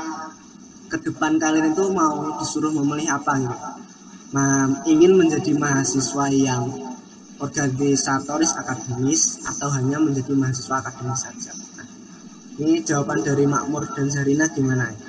ke 0.89 0.97
depan 1.05 1.37
kalian 1.37 1.77
itu 1.77 1.93
mau 1.93 2.41
disuruh 2.41 2.73
memilih 2.73 3.21
apa 3.21 3.37
gitu. 3.37 3.57
Nah, 4.33 4.81
ingin 4.89 5.13
menjadi 5.13 5.53
mahasiswa 5.53 6.25
yang 6.33 6.88
organisatoris 7.39 8.53
akademis 8.59 9.43
atau 9.47 9.71
hanya 9.75 10.03
menjadi 10.03 10.35
mahasiswa 10.35 10.83
akademis 10.83 11.21
saja? 11.23 11.53
Nah, 11.79 11.89
ini 12.63 12.83
jawaban 12.83 13.23
dari 13.23 13.47
Makmur 13.47 13.87
dan 13.95 14.11
Zarina 14.11 14.51
gimana? 14.51 14.91
Ya 14.91 15.09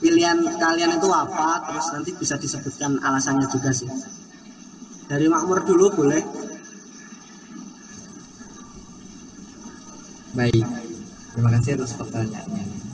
pilihan 0.00 0.38
kalian 0.56 0.96
itu 0.96 1.08
apa? 1.12 1.68
Terus 1.68 1.86
nanti 1.92 2.10
bisa 2.16 2.34
disebutkan 2.40 2.98
alasannya 3.04 3.46
juga 3.46 3.70
sih. 3.70 3.88
Dari 5.06 5.28
Makmur 5.28 5.62
dulu 5.62 5.86
boleh. 5.92 6.22
Baik, 10.30 10.66
terima 11.34 11.50
kasih 11.58 11.74
atas 11.76 11.92
pertanyaannya. 11.98 12.89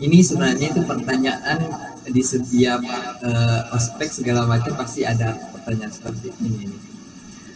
Ini 0.00 0.18
sebenarnya 0.24 0.72
itu 0.72 0.80
pertanyaan 0.88 1.60
di 2.08 2.22
setiap 2.24 2.80
eh, 3.20 3.60
ospek 3.76 4.08
segala 4.08 4.48
macam 4.48 4.72
pasti 4.72 5.04
ada 5.04 5.36
pertanyaan 5.52 5.92
seperti 5.92 6.32
ini. 6.40 6.64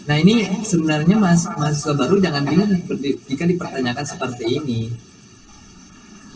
Nah 0.04 0.20
ini 0.20 0.60
sebenarnya 0.60 1.16
mas 1.16 1.48
mahasiswa 1.48 1.96
baru 1.96 2.20
jangan 2.20 2.44
bingung 2.44 2.68
jika 3.24 3.48
dipertanyakan 3.48 4.04
seperti 4.04 4.60
ini, 4.60 4.92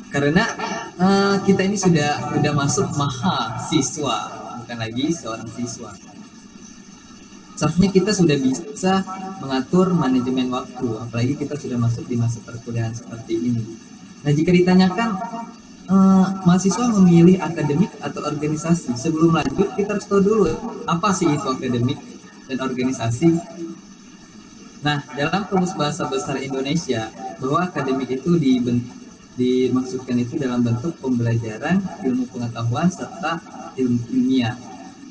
karena 0.08 0.48
eh, 0.96 1.36
kita 1.44 1.68
ini 1.68 1.76
sudah 1.76 2.32
sudah 2.32 2.52
masuk 2.56 2.88
mahasiswa 2.96 4.16
bukan 4.64 4.78
lagi 4.80 5.12
seorang 5.12 5.48
siswa. 5.52 5.92
Seharusnya 7.52 7.90
kita 7.90 8.14
sudah 8.16 8.38
bisa 8.38 9.02
mengatur 9.44 9.90
manajemen 9.90 10.48
waktu, 10.48 10.88
apalagi 11.04 11.34
kita 11.36 11.58
sudah 11.58 11.76
masuk 11.76 12.06
di 12.06 12.14
masa 12.14 12.38
perkuliahan 12.46 12.94
seperti 12.94 13.34
ini. 13.34 13.66
Nah, 14.22 14.30
jika 14.30 14.54
ditanyakan 14.54 15.18
eh, 15.88 16.26
mahasiswa 16.44 16.84
memilih 17.00 17.40
akademik 17.40 17.90
atau 17.98 18.20
organisasi, 18.28 18.92
sebelum 18.94 19.34
lanjut 19.34 19.72
kita 19.74 19.96
harus 19.96 20.06
tahu 20.06 20.20
dulu 20.20 20.44
apa 20.84 21.08
sih 21.16 21.28
itu 21.28 21.48
akademik 21.48 21.98
dan 22.48 22.58
organisasi. 22.60 23.30
Nah, 24.78 25.02
dalam 25.18 25.42
Kamus 25.50 25.74
Bahasa 25.74 26.06
Besar 26.06 26.38
Indonesia, 26.38 27.10
bahwa 27.42 27.66
akademik 27.66 28.14
itu 28.14 28.38
dimaksudkan 29.34 30.16
itu 30.22 30.38
dalam 30.38 30.62
bentuk 30.62 30.94
pembelajaran, 31.02 31.82
ilmu 32.06 32.30
pengetahuan, 32.30 32.86
serta 32.86 33.42
ilmu 33.74 33.98
ilmiah. 34.14 34.54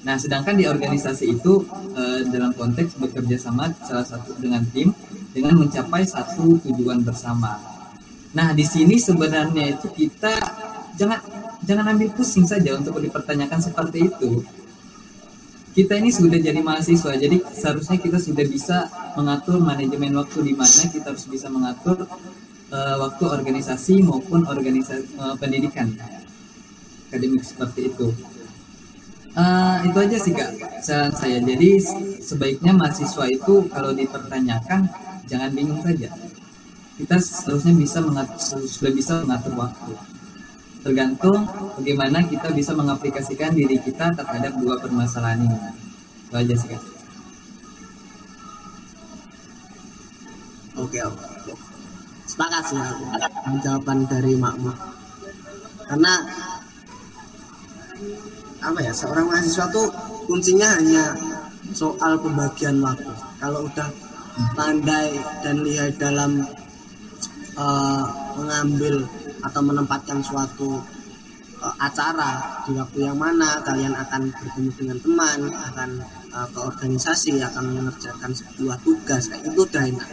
Nah, 0.08 0.16
sedangkan 0.16 0.56
di 0.56 0.64
organisasi 0.64 1.36
itu 1.36 1.68
eh, 2.00 2.24
dalam 2.32 2.56
konteks 2.56 2.96
bekerja 2.96 3.36
sama 3.36 3.68
salah 3.84 4.08
satu 4.08 4.40
dengan 4.40 4.64
tim 4.72 4.96
dengan 5.36 5.60
mencapai 5.60 6.08
satu 6.08 6.64
tujuan 6.64 7.04
bersama. 7.04 7.77
Nah, 8.38 8.54
di 8.54 8.62
sini 8.62 9.02
sebenarnya 9.02 9.74
itu 9.74 9.90
kita 9.90 10.38
jangan 10.94 11.18
jangan 11.66 11.98
ambil 11.98 12.14
pusing 12.14 12.46
saja 12.46 12.78
untuk 12.78 13.02
dipertanyakan 13.02 13.58
seperti 13.58 14.14
itu. 14.14 14.46
Kita 15.74 15.98
ini 15.98 16.14
sudah 16.14 16.38
jadi 16.38 16.62
mahasiswa, 16.62 17.18
jadi 17.18 17.38
seharusnya 17.50 17.98
kita 17.98 18.22
sudah 18.22 18.46
bisa 18.46 18.90
mengatur 19.18 19.58
manajemen 19.58 20.14
waktu 20.22 20.54
di 20.54 20.54
mana 20.54 20.86
kita 20.90 21.14
harus 21.14 21.26
bisa 21.26 21.50
mengatur 21.50 22.06
eh, 22.70 22.96
waktu 23.02 23.24
organisasi 23.26 24.06
maupun 24.06 24.46
organisasi 24.46 25.18
eh, 25.18 25.36
pendidikan 25.42 25.98
akademik 27.10 27.42
seperti 27.42 27.90
itu. 27.90 28.14
Eh, 29.34 29.78
itu 29.86 29.98
aja 29.98 30.18
sih 30.18 30.34
kak 30.38 30.82
saran 30.86 31.14
saya. 31.14 31.42
Jadi 31.42 31.82
sebaiknya 32.22 32.74
mahasiswa 32.74 33.26
itu 33.30 33.66
kalau 33.70 33.98
dipertanyakan 33.98 34.86
jangan 35.26 35.50
bingung 35.54 35.82
saja. 35.82 36.10
Kita 36.98 37.16
seharusnya 37.22 37.78
bisa 37.78 38.02
mengatur, 38.02 38.66
sudah 38.66 38.92
bisa 38.92 39.22
mengatur 39.22 39.54
waktu. 39.54 39.94
Tergantung 40.82 41.46
bagaimana 41.78 42.26
kita 42.26 42.50
bisa 42.54 42.74
mengaplikasikan 42.74 43.54
diri 43.54 43.78
kita 43.78 44.18
terhadap 44.18 44.58
dua 44.58 44.82
permasalahan 44.82 45.46
ini. 45.46 45.60
Itu 46.26 46.36
aja 46.36 46.56
sih 46.58 46.70
kak. 46.74 46.84
Oke 50.78 51.00
oke. 51.06 51.54
Sepakat 52.26 52.64
sih 52.70 52.78
aku 52.78 53.58
jawaban 53.62 54.06
dari 54.10 54.34
Makmur. 54.34 54.74
Karena 55.88 56.14
apa 58.58 58.80
ya 58.82 58.92
seorang 58.92 59.26
mahasiswa 59.32 59.70
tuh 59.70 59.88
kuncinya 60.26 60.82
hanya 60.82 61.14
soal 61.78 62.18
pembagian 62.18 62.82
waktu. 62.82 63.10
Kalau 63.38 63.66
udah 63.70 63.90
pandai 64.54 65.18
dan 65.42 65.66
lihat 65.66 65.98
dalam 65.98 66.46
eh, 67.58 68.06
mengambil 68.38 68.96
atau 69.38 69.62
menempatkan 69.62 70.22
suatu 70.22 70.82
uh, 71.62 71.76
acara 71.78 72.62
di 72.66 72.74
waktu 72.74 73.06
yang 73.06 73.16
mana 73.16 73.62
kalian 73.62 73.94
akan 73.94 74.34
bertemu 74.34 74.70
dengan 74.74 74.98
teman 74.98 75.40
akan 75.54 75.90
uh, 76.34 76.48
ke 76.50 76.60
organisasi 76.60 77.38
akan 77.38 77.78
mengerjakan 77.78 78.34
sebuah 78.34 78.82
tugas 78.82 79.30
kayak 79.30 79.46
itu 79.46 79.62
udah 79.62 79.84
enak. 79.86 80.10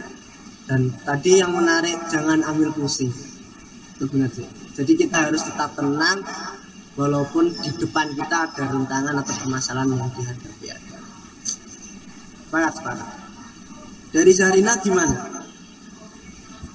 Dan 0.65 0.93
tadi 1.01 1.41
yang 1.41 1.57
menarik 1.57 1.97
jangan 2.09 2.45
ambil 2.45 2.69
pusing. 2.73 3.09
Itu 3.97 4.05
benar 4.13 4.29
sih 4.29 4.65
jadi 4.75 4.91
kita 4.91 5.31
harus 5.31 5.39
tetap 5.47 5.71
tenang 5.71 6.19
walaupun 6.99 7.47
di 7.47 7.71
depan 7.79 8.11
kita 8.11 8.51
ada 8.51 8.63
rintangan 8.67 9.15
atau 9.23 9.33
permasalahan 9.39 9.95
yang 9.95 10.11
dihadapi. 10.11 10.67
Ada 10.67 10.95
sepakat 12.43 12.73
sepakat. 12.75 13.09
Dari 14.11 14.31
Zarina 14.35 14.75
gimana 14.83 15.34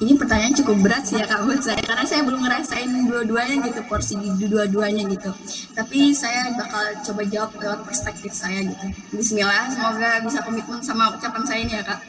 ini 0.00 0.16
pertanyaan 0.16 0.56
cukup 0.56 0.76
berat 0.80 1.04
sih 1.04 1.20
ya 1.20 1.28
kak 1.28 1.44
buat 1.44 1.60
saya. 1.60 1.80
Karena 1.84 2.04
saya 2.08 2.24
belum 2.24 2.40
ngerasain 2.40 2.90
dua-duanya 3.04 3.56
gitu 3.68 3.80
porsi 3.84 4.16
di 4.16 4.48
dua-duanya 4.48 5.04
gitu. 5.12 5.30
Tapi 5.76 6.16
saya 6.16 6.48
bakal 6.56 7.04
coba 7.04 7.22
jawab 7.28 7.50
lewat 7.60 7.80
perspektif 7.84 8.32
saya 8.32 8.64
gitu. 8.64 8.86
Bismillah 9.12 9.68
semoga 9.68 10.24
bisa 10.24 10.40
komitmen 10.40 10.80
sama 10.80 11.12
ucapan 11.12 11.42
saya 11.44 11.60
ini 11.60 11.72
ya 11.76 11.84
kak. 11.84 12.00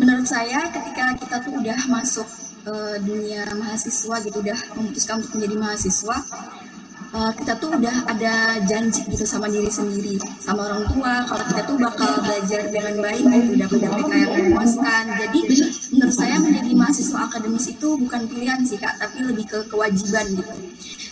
Menurut 0.00 0.26
saya 0.26 0.64
ketika 0.72 1.04
kita 1.20 1.36
tuh 1.44 1.52
udah 1.60 1.78
masuk 1.92 2.26
uh, 2.66 2.96
dunia 2.98 3.46
mahasiswa 3.52 4.16
gitu 4.24 4.40
udah 4.40 4.58
memutuskan 4.74 5.20
untuk 5.20 5.36
menjadi 5.38 5.56
mahasiswa 5.60 6.16
uh, 7.14 7.32
kita 7.38 7.52
tuh 7.62 7.70
udah 7.70 7.96
ada 8.10 8.58
janji 8.66 9.06
gitu 9.06 9.22
sama 9.24 9.46
diri 9.46 9.70
sendiri 9.70 10.18
sama 10.42 10.66
orang 10.66 10.84
tua. 10.90 11.22
Kalau 11.30 11.44
kita 11.52 11.62
tuh 11.68 11.76
bakal 11.78 12.10
belajar 12.26 12.62
dengan 12.68 12.94
baik 12.98 13.24
gitu 13.28 13.52
dapat 13.60 13.78
DPK 13.86 14.12
yang 14.18 14.32
memuaskan 14.34 15.04
jadi 15.20 15.40
menurut 16.14 16.30
saya 16.30 16.38
menjadi 16.38 16.70
mahasiswa 16.78 17.18
akademis 17.26 17.66
itu 17.74 17.88
bukan 17.98 18.22
pilihan 18.30 18.60
sih 18.62 18.78
kak 18.78 18.94
tapi 19.02 19.18
lebih 19.26 19.50
ke 19.50 19.58
kewajiban 19.66 20.22
gitu 20.38 20.54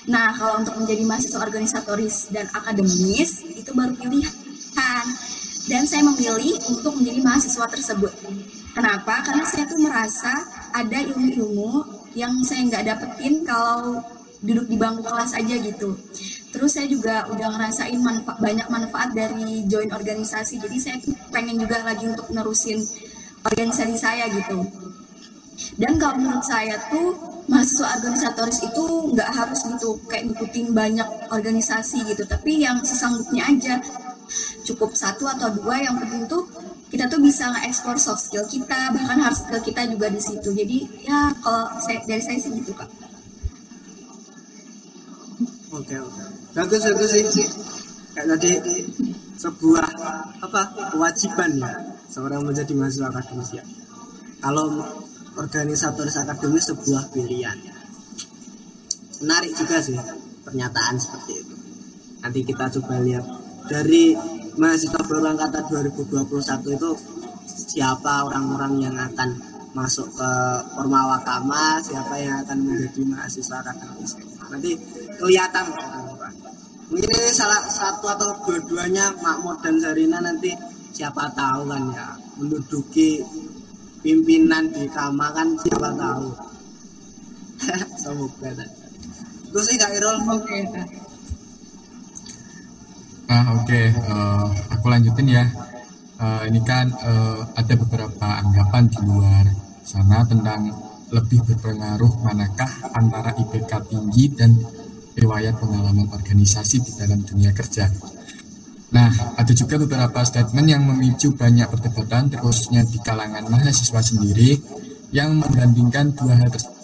nah 0.07 0.31
kalau 0.31 0.63
untuk 0.63 0.79
menjadi 0.79 1.03
mahasiswa 1.03 1.43
organisatoris 1.43 2.31
dan 2.31 2.47
akademis 2.55 3.43
itu 3.51 3.71
baru 3.75 3.99
pilihan 3.99 4.31
dan 5.67 5.83
saya 5.91 6.07
memilih 6.07 6.55
untuk 6.71 7.03
menjadi 7.03 7.19
mahasiswa 7.19 7.67
tersebut 7.67 8.15
kenapa 8.79 9.27
karena 9.27 9.43
saya 9.43 9.67
tuh 9.67 9.79
merasa 9.83 10.31
ada 10.71 10.99
ilmu-ilmu 11.03 11.83
yang 12.15 12.39
saya 12.47 12.63
nggak 12.63 12.87
dapetin 12.95 13.43
kalau 13.43 13.99
duduk 14.43 14.67
di 14.67 14.75
bangku 14.75 15.07
kelas 15.07 15.39
aja 15.39 15.55
gitu. 15.55 15.95
Terus 16.51 16.75
saya 16.75 16.91
juga 16.91 17.31
udah 17.31 17.47
ngerasain 17.47 17.95
manfa 18.03 18.35
banyak 18.43 18.67
manfaat 18.67 19.15
dari 19.15 19.63
join 19.71 19.87
organisasi. 19.87 20.59
Jadi 20.59 20.77
saya 20.83 20.99
tuh 20.99 21.15
pengen 21.31 21.63
juga 21.63 21.79
lagi 21.87 22.11
untuk 22.11 22.27
nerusin 22.35 22.83
organisasi 23.47 23.95
saya 23.95 24.27
gitu. 24.35 24.82
Dan 25.78 25.97
kalau 25.97 26.19
menurut 26.21 26.45
saya 26.45 26.76
tuh 26.92 27.16
mahasiswa 27.50 27.99
organisatoris 28.00 28.61
itu 28.62 28.85
nggak 29.12 29.31
harus 29.35 29.61
gitu 29.66 29.99
kayak 30.07 30.31
ngikutin 30.31 30.66
banyak 30.73 31.09
organisasi 31.28 32.07
gitu, 32.07 32.23
tapi 32.25 32.62
yang 32.62 32.81
sesanggupnya 32.83 33.45
aja 33.49 33.75
cukup 34.64 34.95
satu 34.95 35.28
atau 35.28 35.52
dua 35.52 35.83
yang 35.83 35.99
penting 35.99 36.25
tuh 36.31 36.47
kita 36.88 37.09
tuh 37.09 37.21
bisa 37.21 37.49
nge-explore 37.52 38.00
soft 38.00 38.28
skill 38.31 38.45
kita 38.49 38.92
bahkan 38.92 39.21
hard 39.21 39.37
skill 39.37 39.61
kita 39.61 39.85
juga 39.88 40.09
di 40.09 40.21
situ 40.23 40.49
jadi 40.54 40.78
ya 41.04 41.33
kalau 41.45 41.69
saya 41.81 42.00
dari 42.09 42.23
saya 42.23 42.38
sih 42.40 42.52
gitu 42.57 42.73
kak 42.73 42.88
Oke 45.73 45.97
oke. 45.97 46.23
Bagus 46.52 46.85
bagus 46.85 47.11
sih. 47.16 47.25
Kayak 48.12 48.37
tadi 48.37 48.50
sebuah 49.40 49.88
apa 50.45 50.61
kewajiban 50.92 51.49
ya 51.57 51.73
seorang 52.12 52.45
menjadi 52.45 52.76
mahasiswa 52.76 53.09
akademis 53.09 53.57
ya. 53.57 53.64
Kalau 54.45 54.69
organisatoris 55.37 56.17
akademis 56.21 56.73
sebuah 56.73 57.09
pilihan. 57.12 57.59
Menarik 59.23 59.55
juga 59.55 59.79
sih 59.79 59.97
pernyataan 60.43 60.99
seperti 60.99 61.33
itu. 61.41 61.55
Nanti 62.23 62.41
kita 62.43 62.71
coba 62.79 62.99
lihat 63.03 63.25
dari 63.71 64.15
mahasiswa 64.59 65.01
baru 65.07 65.33
angkatan 65.33 65.65
2021 65.71 66.77
itu 66.77 66.90
siapa 67.47 68.27
orang-orang 68.27 68.73
yang 68.83 68.97
akan 68.99 69.53
masuk 69.73 70.05
ke 70.12 70.31
Forma 70.77 71.16
Wakama, 71.16 71.81
siapa 71.81 72.21
yang 72.21 72.45
akan 72.45 72.59
menjadi 72.61 73.01
mahasiswa 73.09 73.64
akademis. 73.64 74.12
Nanti 74.53 74.77
kelihatan. 75.16 75.64
Mungkin 76.92 77.09
ini 77.09 77.33
salah 77.33 77.64
satu 77.73 78.05
atau 78.05 78.37
dua-duanya 78.45 79.16
Makmur 79.25 79.57
dan 79.64 79.81
Zarina 79.81 80.21
nanti 80.21 80.53
siapa 80.92 81.25
tahu 81.33 81.64
kan 81.64 81.88
ya 81.88 82.12
menduduki 82.37 83.25
pimpinan 84.03 84.69
di 84.75 84.85
Kama 84.91 85.31
kan 85.33 85.49
siapa 85.62 85.88
tahu. 85.95 86.29
Semoga 88.03 88.51
Itu 89.47 89.61
sih 89.62 89.77
Kak 89.79 89.95
Irul. 89.95 90.17
oke 90.27 90.59
kak 90.75 90.88
Ah 93.33 93.49
oke, 93.57 93.81
Eh, 93.97 94.47
aku 94.77 94.87
lanjutin 94.93 95.25
ya. 95.25 95.47
Eh, 96.21 96.43
ini 96.53 96.61
kan 96.61 96.85
eh, 96.93 97.41
ada 97.57 97.75
beberapa 97.81 98.29
anggapan 98.45 98.85
di 98.93 98.99
luar 99.09 99.45
sana 99.81 100.21
tentang 100.29 100.69
lebih 101.09 101.41
berpengaruh 101.49 102.12
manakah 102.21 102.69
antara 102.93 103.33
IPK 103.33 103.88
tinggi 103.88 104.37
dan 104.37 104.53
riwayat 105.17 105.57
pengalaman 105.57 106.12
organisasi 106.12 106.85
di 106.85 106.93
dalam 106.97 107.25
dunia 107.25 107.57
kerja. 107.57 107.88
Nah, 108.92 109.09
ada 109.40 109.52
juga 109.57 109.81
beberapa 109.81 110.20
statement 110.20 110.68
yang 110.68 110.85
memicu 110.85 111.33
banyak 111.33 111.64
perdebatan, 111.64 112.28
terusnya 112.28 112.85
di 112.85 113.00
kalangan 113.00 113.48
mahasiswa 113.48 114.00
sendiri, 114.05 114.61
yang 115.16 115.40
membandingkan 115.40 116.12
dua 116.12 116.37
hal 116.37 116.48
tersebut. 116.52 116.76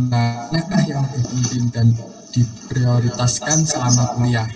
Manakah 0.00 0.82
yang 0.86 1.02
lebih 1.02 1.26
penting 1.26 1.64
dan 1.74 1.86
diprioritaskan 2.30 3.66
selama 3.66 4.14
kuliah? 4.14 4.46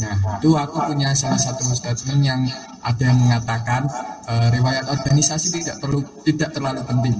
Nah, 0.00 0.16
itu 0.40 0.52
aku 0.56 0.76
punya 0.92 1.16
salah 1.16 1.40
satu 1.40 1.64
statement 1.72 2.20
yang 2.20 2.44
ada 2.84 3.00
yang 3.00 3.20
mengatakan 3.20 3.88
eh, 4.28 4.48
riwayat 4.60 4.88
organisasi 4.92 5.60
tidak 5.60 5.80
perlu 5.80 6.04
tidak 6.24 6.52
terlalu 6.52 6.84
penting, 6.84 7.16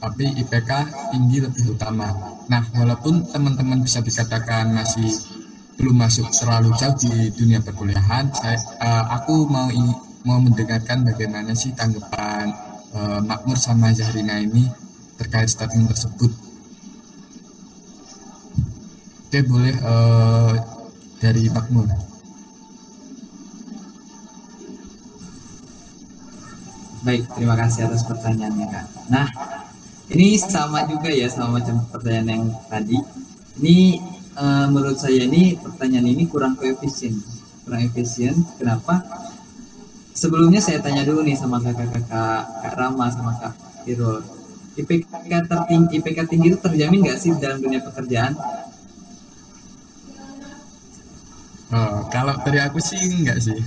tapi 0.00 0.36
IPK 0.36 0.70
tinggi 1.12 1.44
lebih 1.44 1.76
utama. 1.76 2.12
Nah, 2.48 2.64
walaupun 2.76 3.24
teman-teman 3.28 3.80
bisa 3.80 4.04
dikatakan 4.04 4.72
masih 4.72 5.08
belum 5.74 5.96
masuk 5.98 6.30
terlalu 6.30 6.70
jauh 6.78 6.94
di 6.96 7.30
dunia 7.34 7.58
perkuliahan, 7.58 8.30
saya 8.30 8.58
eh, 8.78 9.04
aku 9.20 9.46
mau 9.50 9.68
mau 10.24 10.40
mendengarkan 10.40 11.04
bagaimana 11.04 11.52
sih 11.52 11.74
tanggapan 11.74 12.48
eh, 12.94 13.20
Makmur 13.20 13.58
sama 13.58 13.90
Zahrina 13.90 14.40
ini 14.40 14.70
terkait 15.18 15.50
statement 15.50 15.90
tersebut. 15.90 16.30
Oke, 19.28 19.38
boleh 19.44 19.74
eh, 19.74 20.54
dari 21.18 21.50
Makmur. 21.50 21.88
Baik, 27.04 27.28
terima 27.36 27.52
kasih 27.52 27.84
atas 27.84 28.00
pertanyaannya 28.08 28.66
kak. 28.72 28.86
Nah, 29.12 29.28
ini 30.08 30.40
sama 30.40 30.88
juga 30.88 31.12
ya 31.12 31.28
sama 31.28 31.60
macam 31.60 31.84
pertanyaan 31.92 32.28
yang 32.32 32.44
tadi. 32.64 32.96
Ini 33.60 34.00
eh, 34.34 34.66
menurut 34.70 34.98
saya 34.98 35.26
ini 35.26 35.54
pertanyaan 35.58 36.06
ini 36.10 36.26
kurang 36.26 36.58
koefisien, 36.58 37.14
kurang 37.62 37.82
efisien. 37.86 38.34
Kenapa? 38.58 39.02
Sebelumnya 40.14 40.62
saya 40.62 40.78
tanya 40.78 41.02
dulu 41.02 41.26
nih 41.26 41.34
sama 41.34 41.58
kakak-kakak 41.58 42.42
Kak 42.62 42.74
Rama 42.78 43.06
sama 43.10 43.34
Kak 43.38 43.54
Irul. 43.90 44.22
IPK 44.74 45.46
tertinggi, 45.46 46.02
IPK 46.02 46.18
tinggi 46.26 46.48
itu 46.50 46.58
terjamin 46.58 47.06
nggak 47.06 47.18
sih 47.18 47.30
dalam 47.38 47.62
dunia 47.62 47.78
pekerjaan? 47.82 48.34
Oh, 51.74 52.06
kalau 52.10 52.38
dari 52.46 52.62
aku 52.62 52.78
sih 52.78 52.98
enggak 52.98 53.38
sih. 53.42 53.58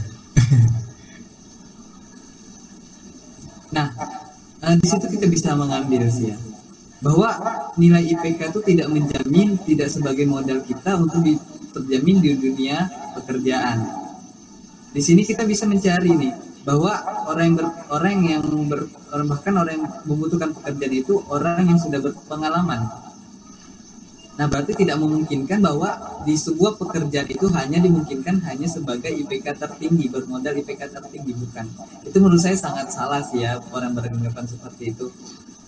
Nah, 3.67 3.91
eh, 4.63 4.75
di 4.80 4.88
situ 4.88 5.06
kita 5.12 5.27
bisa 5.27 5.51
mengambil 5.51 6.08
sih 6.08 6.32
ya 6.32 6.46
bahwa 6.97 7.29
nilai 7.77 8.03
IPK 8.17 8.49
itu 8.49 8.60
tidak 8.65 8.88
menjamin 8.89 9.57
tidak 9.62 9.89
sebagai 9.93 10.25
modal 10.25 10.62
kita 10.65 10.97
untuk 10.97 11.21
terjamin 11.73 12.17
di 12.21 12.33
dunia 12.33 12.89
pekerjaan. 13.13 13.86
Di 14.89 15.01
sini 15.03 15.21
kita 15.21 15.45
bisa 15.45 15.69
mencari 15.69 16.10
nih 16.17 16.33
bahwa 16.65 16.99
orang 17.29 17.53
yang 17.53 17.55
ber- 17.55 17.75
orang 17.93 18.15
yang 18.25 18.43
ber- 18.67 18.89
bahkan 19.29 19.53
orang 19.55 19.73
yang 19.77 19.86
membutuhkan 20.10 20.49
pekerjaan 20.57 20.93
itu 20.93 21.13
orang 21.29 21.63
yang 21.63 21.79
sudah 21.79 22.01
berpengalaman. 22.01 22.81
Nah, 24.38 24.45
berarti 24.45 24.77
tidak 24.77 25.01
memungkinkan 25.01 25.65
bahwa 25.65 25.97
di 26.21 26.38
sebuah 26.38 26.77
pekerjaan 26.77 27.25
itu 27.25 27.49
hanya 27.57 27.81
dimungkinkan 27.81 28.38
hanya 28.45 28.69
sebagai 28.69 29.10
IPK 29.10 29.49
tertinggi, 29.57 30.13
bermodal 30.13 30.53
IPK 30.62 30.93
tertinggi, 30.93 31.33
bukan. 31.33 31.65
Itu 32.05 32.21
menurut 32.21 32.38
saya 32.38 32.53
sangat 32.53 32.93
salah 32.93 33.25
sih 33.25 33.41
ya 33.41 33.57
orang 33.73 33.97
beranggapan 33.97 34.45
seperti 34.45 34.93
itu. 34.93 35.10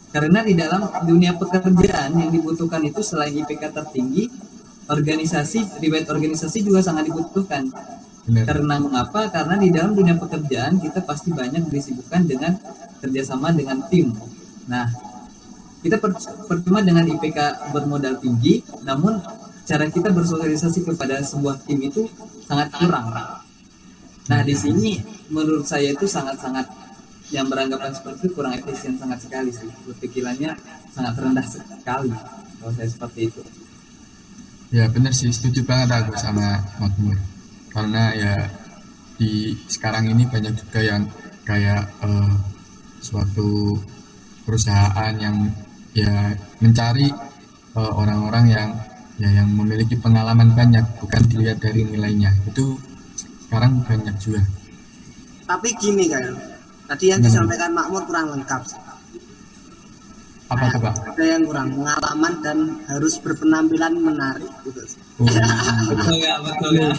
Karena 0.10 0.42
di 0.42 0.58
dalam 0.58 0.90
dunia 1.06 1.38
pekerjaan 1.38 2.18
yang 2.18 2.34
dibutuhkan 2.34 2.82
itu 2.82 3.06
selain 3.06 3.34
IPK 3.34 3.70
tertinggi, 3.70 4.26
organisasi, 4.90 5.82
riwayat 5.82 6.10
organisasi 6.10 6.66
juga 6.66 6.82
sangat 6.82 7.14
dibutuhkan. 7.14 7.70
Benar. 8.26 8.46
Karena 8.46 8.76
mengapa? 8.82 9.30
Karena 9.30 9.56
di 9.58 9.70
dalam 9.70 9.94
dunia 9.94 10.18
pekerjaan 10.18 10.82
kita 10.82 11.06
pasti 11.06 11.30
banyak 11.30 11.70
disibukkan 11.70 12.26
dengan 12.26 12.58
kerjasama 13.02 13.54
dengan 13.54 13.86
tim. 13.86 14.14
Nah, 14.66 14.90
kita 15.86 16.02
per- 16.02 16.18
percuma 16.50 16.82
dengan 16.82 17.06
IPK 17.06 17.72
bermodal 17.72 18.18
tinggi, 18.18 18.66
namun 18.84 19.22
cara 19.70 19.86
kita 19.86 20.10
bersosialisasi 20.10 20.82
kepada 20.82 21.22
sebuah 21.22 21.62
tim 21.64 21.78
itu 21.86 22.10
sangat 22.50 22.74
kurang. 22.74 23.14
Nah 24.30 24.42
di 24.42 24.54
sini 24.58 24.98
menurut 25.30 25.66
saya 25.66 25.94
itu 25.94 26.10
sangat-sangat 26.10 26.66
yang 27.30 27.46
beranggapan 27.46 27.94
seperti 27.94 28.26
itu 28.26 28.34
kurang 28.34 28.54
efisien 28.58 28.98
sangat 28.98 29.22
sekali 29.22 29.54
sih. 29.54 29.70
Berpikirannya 29.86 30.58
sangat 30.90 31.14
rendah 31.18 31.46
sekali 31.46 32.14
kalau 32.60 32.72
saya 32.74 32.90
seperti 32.90 33.30
itu. 33.30 33.42
Ya 34.70 34.86
benar 34.86 35.14
sih, 35.14 35.34
setuju 35.34 35.66
banget 35.66 35.90
aku 35.98 36.14
sama 36.18 36.62
Makmur. 36.78 37.18
Karena 37.74 38.14
ya 38.14 38.34
di 39.18 39.58
sekarang 39.66 40.10
ini 40.10 40.30
banyak 40.30 40.54
juga 40.54 40.80
yang 40.82 41.04
kayak 41.46 41.90
eh, 42.06 42.34
suatu 43.02 43.78
perusahaan 44.46 45.14
yang 45.18 45.50
ya 45.98 46.34
mencari 46.62 47.10
eh, 47.78 47.94
orang-orang 47.98 48.46
yang 48.50 48.70
ya 49.20 49.30
yang 49.42 49.50
memiliki 49.52 49.98
pengalaman 50.00 50.54
banyak, 50.56 50.86
bukan 51.02 51.22
dilihat 51.28 51.60
dari 51.60 51.84
nilainya. 51.84 52.32
Itu 52.46 52.80
sekarang 53.50 53.84
banyak 53.84 54.16
juga. 54.22 54.42
Tapi 55.50 55.70
gini 55.82 56.06
kan, 56.14 56.30
tadi 56.90 57.06
yang 57.08 57.22
Hmm. 57.22 57.28
disampaikan 57.30 57.70
Makmur 57.72 58.04
kurang 58.04 58.34
lengkap. 58.34 58.62
Apa 60.50 60.66
tuh 60.74 60.82
Pak? 60.82 60.94
Ada 61.14 61.24
yang 61.30 61.44
kurang 61.46 61.70
pengalaman 61.72 62.34
dan 62.42 62.58
harus 62.90 63.22
berpenampilan 63.22 63.94
menarik 63.96 64.50
gitu. 64.66 64.82
Oh, 65.22 65.30
Betul 65.86 66.18
ya, 66.18 66.36
betul 66.46 66.72
ya. 66.74 66.90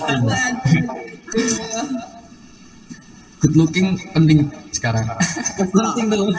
good 3.41 3.55
looking 3.59 3.89
penting 4.15 4.47
sekarang. 4.71 5.03
Penting 5.59 6.07
dong. 6.07 6.31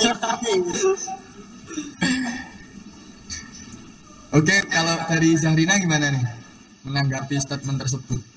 Oke, 4.32 4.56
kalau 4.72 4.96
dari 5.12 5.36
Zahrina 5.36 5.76
gimana 5.76 6.08
nih 6.08 6.24
menanggapi 6.88 7.36
statement 7.36 7.84
tersebut? 7.84 8.31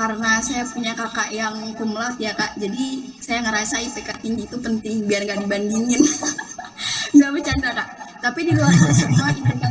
Karena 0.00 0.40
saya 0.40 0.64
punya 0.64 0.96
kakak 0.96 1.28
yang 1.28 1.52
kumlat 1.76 2.16
ya 2.16 2.32
kak. 2.32 2.56
Jadi 2.56 3.04
saya 3.20 3.44
ngerasa 3.44 3.84
IPK 3.84 4.24
tinggi 4.24 4.48
itu 4.48 4.56
penting 4.56 5.04
biar 5.04 5.28
nggak 5.28 5.44
dibandingin. 5.44 6.00
Nggak 7.14 7.30
bercanda 7.36 7.68
kak. 7.76 7.88
Tapi 8.24 8.40
di 8.48 8.52
luar 8.56 8.72
itu 8.72 8.92
semua 8.96 9.28
IPK 9.28 9.64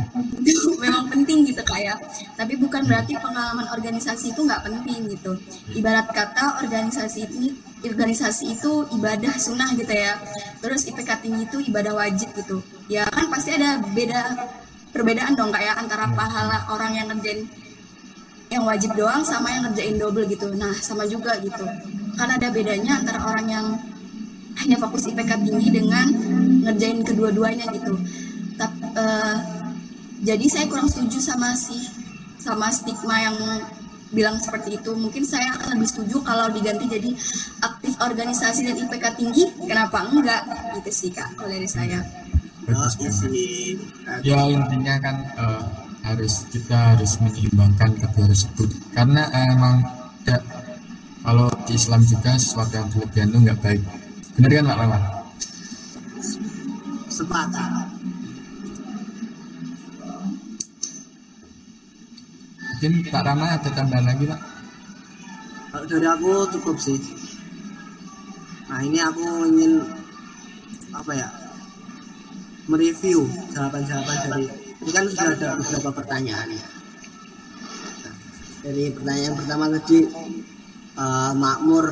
itu 0.46 0.70
memang 0.86 1.10
penting 1.10 1.42
gitu 1.50 1.66
kak 1.66 1.82
ya. 1.82 1.98
Tapi 2.38 2.54
bukan 2.62 2.86
berarti 2.86 3.18
pengalaman 3.18 3.66
organisasi 3.74 4.30
itu 4.30 4.40
nggak 4.46 4.62
penting 4.70 5.10
gitu. 5.10 5.34
Ibarat 5.74 6.06
kata 6.14 6.62
organisasi 6.62 7.26
ini 7.26 7.50
organisasi 7.82 8.54
itu 8.54 8.86
ibadah 8.94 9.34
sunnah 9.34 9.74
gitu 9.74 9.90
ya. 9.90 10.14
Terus 10.62 10.86
IPK 10.94 11.10
tinggi 11.26 11.42
itu 11.50 11.58
ibadah 11.74 11.90
wajib 11.98 12.30
gitu. 12.38 12.62
Ya 12.86 13.02
kan 13.10 13.26
pasti 13.34 13.58
ada 13.58 13.82
beda 13.82 14.46
perbedaan 14.94 15.34
dong 15.34 15.50
kak 15.50 15.66
ya 15.66 15.74
antara 15.74 16.06
pahala 16.14 16.70
orang 16.70 16.94
yang 16.94 17.10
ngerjain 17.10 17.50
yang 18.50 18.66
wajib 18.66 18.90
doang 18.98 19.22
sama 19.22 19.46
yang 19.54 19.70
ngerjain 19.70 19.96
double 19.96 20.26
gitu. 20.26 20.50
Nah, 20.58 20.74
sama 20.82 21.06
juga 21.06 21.38
gitu. 21.38 21.62
Kan 22.18 22.28
ada 22.34 22.50
bedanya 22.50 22.98
antara 22.98 23.22
orang 23.22 23.46
yang 23.46 23.66
hanya 24.58 24.76
fokus 24.82 25.06
IPK 25.06 25.46
tinggi 25.46 25.70
dengan 25.70 26.10
ngerjain 26.66 27.00
kedua-duanya 27.06 27.70
gitu. 27.70 27.94
Tap, 28.58 28.74
eh, 28.76 29.36
jadi 30.26 30.44
saya 30.50 30.66
kurang 30.66 30.90
setuju 30.90 31.22
sama 31.22 31.54
si 31.54 31.78
sama 32.42 32.68
stigma 32.74 33.16
yang 33.22 33.38
bilang 34.10 34.36
seperti 34.42 34.82
itu. 34.82 34.90
Mungkin 34.98 35.22
saya 35.22 35.54
akan 35.54 35.78
lebih 35.78 35.88
setuju 35.88 36.18
kalau 36.26 36.50
diganti 36.50 36.90
jadi 36.90 37.10
aktif 37.62 37.94
organisasi 38.02 38.66
dan 38.66 38.76
IPK 38.82 39.04
tinggi. 39.14 39.46
Kenapa 39.64 40.10
enggak? 40.10 40.42
Gitu 40.82 40.90
sih 40.90 41.10
kak, 41.14 41.38
kalau 41.38 41.48
dari 41.48 41.70
saya. 41.70 42.02
Oh, 42.70 42.90
isi. 42.98 43.78
Ya 44.26 44.42
intinya 44.46 44.94
kan 44.98 45.16
eh, 45.38 45.89
harus 46.00 46.48
kita 46.48 46.96
harus 46.96 47.20
menyeimbangkan 47.20 47.92
kedua 47.96 48.26
tersebut 48.32 48.68
karena 48.96 49.28
eh, 49.30 49.46
emang 49.52 49.76
ya, 50.24 50.38
kalau 51.20 51.48
di 51.68 51.76
Islam 51.76 52.00
juga 52.08 52.32
sesuatu 52.40 52.72
yang 52.72 52.88
berlebihan 52.88 53.28
itu 53.28 53.38
nggak 53.44 53.60
baik. 53.60 53.82
Benar 54.40 54.50
kan 54.50 54.64
Pak 54.64 54.78
Rama? 54.80 54.98
Sepakat. 57.12 57.70
Mungkin 62.80 62.92
Pak 63.12 63.22
Rama 63.28 63.44
ada 63.44 63.70
tambahan 63.76 64.06
lagi 64.08 64.24
Pak? 64.24 64.40
Kalau 65.70 65.84
dari 65.84 66.06
aku 66.08 66.32
cukup 66.56 66.76
sih. 66.80 66.98
Nah 68.72 68.80
ini 68.80 68.98
aku 69.04 69.44
ingin 69.52 69.84
apa 70.96 71.12
ya 71.12 71.28
mereview 72.66 73.28
jawaban-jawaban 73.52 74.16
dari 74.26 74.69
ini 74.80 74.90
kan 74.96 75.04
sudah 75.04 75.36
ada 75.36 75.48
beberapa 75.60 75.90
pertanyaan 75.92 76.48
ya. 76.56 76.64
Nah, 78.04 78.16
dari 78.64 78.84
pertanyaan 78.96 79.34
pertama 79.36 79.64
tadi 79.68 79.98
eh, 80.96 81.32
Makmur 81.36 81.86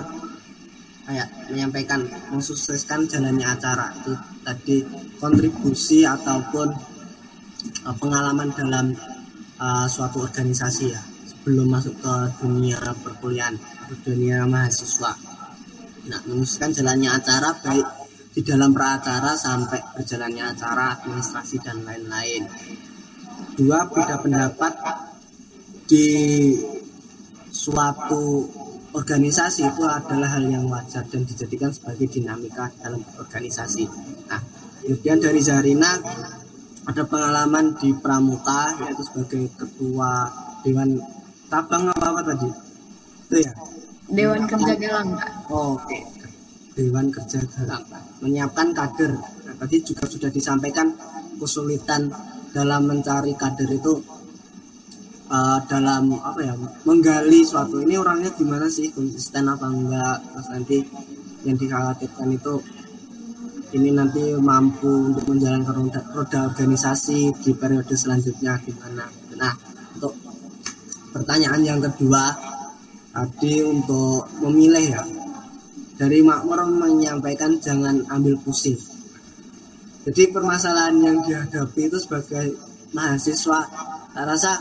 kayak 1.08 1.28
menyampaikan 1.52 2.04
mensukseskan 2.32 3.08
jalannya 3.08 3.48
acara 3.48 3.92
itu 3.96 4.12
tadi 4.44 4.76
kontribusi 5.20 6.08
ataupun 6.08 6.68
eh, 7.84 7.96
pengalaman 8.00 8.56
dalam 8.56 8.96
eh, 9.60 9.86
suatu 9.88 10.24
organisasi 10.24 10.84
ya 10.88 11.02
sebelum 11.28 11.68
masuk 11.68 11.92
ke 12.00 12.14
dunia 12.40 12.80
perkuliahan 13.04 13.56
dunia 14.04 14.48
mahasiswa. 14.48 15.12
Nah, 16.08 16.20
menyukseskan 16.24 16.72
jalannya 16.72 17.12
acara 17.12 17.52
baik 17.60 17.97
di 18.38 18.46
dalam 18.46 18.70
peracara 18.70 19.34
sampai 19.34 19.98
berjalannya 19.98 20.54
acara 20.54 20.94
administrasi 20.94 21.58
dan 21.58 21.82
lain-lain. 21.82 22.46
Dua 23.58 23.82
beda 23.90 24.22
pendapat 24.22 24.78
di 25.90 26.06
suatu 27.50 28.46
organisasi 28.94 29.66
itu 29.66 29.82
adalah 29.82 30.38
hal 30.38 30.46
yang 30.46 30.70
wajar 30.70 31.02
dan 31.10 31.26
dijadikan 31.26 31.74
sebagai 31.74 32.06
dinamika 32.06 32.70
dalam 32.78 33.02
organisasi. 33.18 33.90
Nah, 34.30 34.38
kemudian 34.86 35.18
dari 35.18 35.42
Zarina 35.42 35.98
ada 36.86 37.02
pengalaman 37.10 37.74
di 37.74 37.90
Pramuka 37.98 38.86
yaitu 38.86 39.02
sebagai 39.02 39.50
ketua 39.58 40.30
Dewan 40.62 40.94
Tabang 41.50 41.90
apa 41.90 42.06
apa 42.14 42.22
tadi? 42.22 42.46
Itu 43.26 43.36
ya. 43.42 43.52
Dewan 44.06 44.46
Kerja 44.46 44.78
Galang. 44.78 45.18
Oh, 45.50 45.74
Oke. 45.74 46.17
Dewan 46.78 47.10
Kerja 47.10 47.42
Galang 47.42 47.82
menyiapkan 48.22 48.70
kader. 48.70 49.18
Nah, 49.18 49.54
tadi 49.58 49.82
juga 49.82 50.06
sudah 50.06 50.30
disampaikan 50.30 50.94
kesulitan 51.34 52.06
dalam 52.54 52.86
mencari 52.86 53.34
kader 53.34 53.66
itu 53.74 53.98
eh, 55.26 55.58
dalam 55.66 56.14
apa 56.22 56.38
ya 56.38 56.54
menggali 56.86 57.42
suatu. 57.42 57.82
Ini 57.82 57.98
orangnya 57.98 58.30
gimana 58.30 58.70
sih? 58.70 58.94
Konsisten 58.94 59.50
apa 59.50 59.66
enggak? 59.66 60.22
Terus 60.22 60.48
nanti 60.54 60.78
yang 61.42 61.58
dikhawatirkan 61.58 62.30
itu 62.30 62.54
ini 63.74 63.92
nanti 63.92 64.32
mampu 64.38 65.12
untuk 65.12 65.28
menjalankan 65.28 65.74
roda, 65.76 66.00
roda 66.14 66.38
organisasi 66.46 67.34
di 67.42 67.52
periode 67.58 67.98
selanjutnya 67.98 68.54
gimana? 68.62 69.04
Nah 69.34 69.52
untuk 69.98 70.14
pertanyaan 71.10 71.60
yang 71.66 71.80
kedua 71.82 72.32
tadi 73.12 73.66
untuk 73.66 74.30
memilih 74.46 74.94
ya 74.94 75.02
dari 75.98 76.22
makmur 76.22 76.62
menyampaikan 76.70 77.58
jangan 77.58 78.06
ambil 78.06 78.38
pusing. 78.38 78.78
Jadi 80.06 80.30
permasalahan 80.30 80.94
yang 81.02 81.18
dihadapi 81.26 81.90
itu 81.90 81.98
sebagai 81.98 82.54
mahasiswa 82.94 83.66
saya 84.14 84.24
rasa 84.24 84.52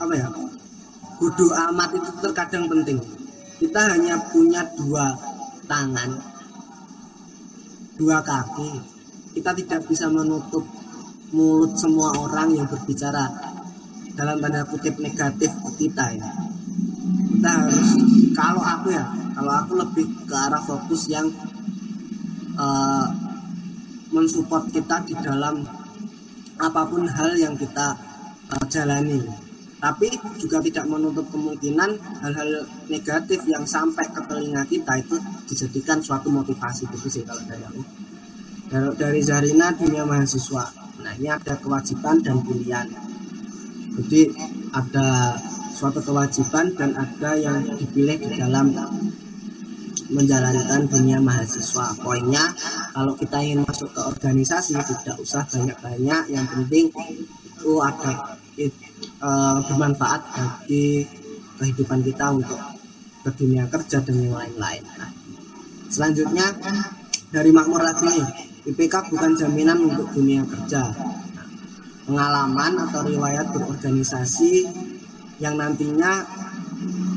apa 0.00 0.14
ya? 0.16 0.30
Bodo 1.20 1.52
amat 1.52 1.90
itu 1.98 2.10
terkadang 2.24 2.70
penting. 2.70 2.96
Kita 3.60 3.92
hanya 3.92 4.16
punya 4.32 4.64
dua 4.78 5.12
tangan 5.68 6.16
dua 8.00 8.24
kaki. 8.24 8.80
Kita 9.36 9.52
tidak 9.52 9.84
bisa 9.84 10.08
menutup 10.08 10.64
mulut 11.36 11.76
semua 11.76 12.16
orang 12.16 12.56
yang 12.56 12.66
berbicara 12.66 13.28
dalam 14.16 14.40
tanda 14.42 14.66
kutip 14.66 14.98
negatif 14.98 15.52
kita 15.78 16.10
ya 16.18 16.26
kita 17.40 17.56
harus 17.56 17.88
kalau 18.36 18.60
aku 18.60 18.92
ya 18.92 19.08
kalau 19.32 19.64
aku 19.64 19.72
lebih 19.80 20.04
ke 20.28 20.36
arah 20.36 20.60
fokus 20.60 21.08
yang 21.08 21.24
eh, 22.52 23.06
mensupport 24.12 24.68
kita 24.68 25.08
di 25.08 25.16
dalam 25.24 25.64
apa 26.60 26.84
pun 26.84 27.08
hal 27.08 27.32
yang 27.40 27.56
kita 27.56 27.96
eh, 28.52 28.64
jalani. 28.68 29.24
Tapi 29.80 30.12
juga 30.36 30.60
tidak 30.60 30.84
menutup 30.84 31.32
kemungkinan 31.32 32.20
hal-hal 32.20 32.68
negatif 32.92 33.40
yang 33.48 33.64
sampai 33.64 34.04
ke 34.12 34.20
telinga 34.28 34.60
kita 34.68 35.00
itu 35.00 35.16
dijadikan 35.48 36.04
suatu 36.04 36.28
motivasi. 36.28 36.92
Gitu 36.92 37.08
sih 37.08 37.24
kalau 37.24 37.40
dari 37.48 37.64
aku. 37.64 37.80
Dari, 38.68 38.88
dari 39.00 39.20
Zarina 39.24 39.72
dunia 39.72 40.04
mahasiswa. 40.04 40.68
Nah 41.00 41.16
ini 41.16 41.32
ada 41.32 41.56
kewajiban 41.56 42.20
dan 42.20 42.44
pilihan. 42.44 42.92
Jadi 43.96 44.28
ada 44.76 45.40
suatu 45.80 46.04
kewajiban 46.04 46.76
dan 46.76 46.92
ada 46.92 47.40
yang 47.40 47.64
dipilih 47.64 48.20
di 48.20 48.36
dalam 48.36 48.68
menjalankan 50.12 50.84
dunia 50.92 51.16
mahasiswa. 51.24 51.96
Poinnya 52.04 52.52
kalau 52.92 53.16
kita 53.16 53.40
ingin 53.40 53.64
masuk 53.64 53.88
ke 53.96 54.00
organisasi 54.04 54.76
tidak 54.76 55.16
usah 55.16 55.48
banyak-banyak, 55.48 56.36
yang 56.36 56.44
penting 56.52 56.92
itu 57.48 57.72
ada 57.80 58.36
it, 58.60 58.76
uh, 59.24 59.64
bermanfaat 59.64 60.20
bagi 60.36 61.08
kehidupan 61.56 62.04
kita 62.04 62.28
untuk 62.28 62.60
ke 63.24 63.30
dunia 63.40 63.64
kerja 63.64 64.04
dan 64.04 64.16
yang 64.20 64.36
lain-lain. 64.36 64.84
Nah, 65.00 65.08
selanjutnya 65.88 66.60
dari 67.32 67.56
makmur 67.56 67.80
lagi 67.80 68.04
nih, 68.04 68.28
IPK 68.68 69.16
bukan 69.16 69.32
jaminan 69.32 69.80
untuk 69.80 70.12
dunia 70.12 70.44
kerja. 70.44 70.92
Nah, 70.92 71.46
pengalaman 72.04 72.72
atau 72.84 73.00
riwayat 73.06 73.48
berorganisasi 73.54 74.52
yang 75.40 75.56
nantinya 75.56 76.20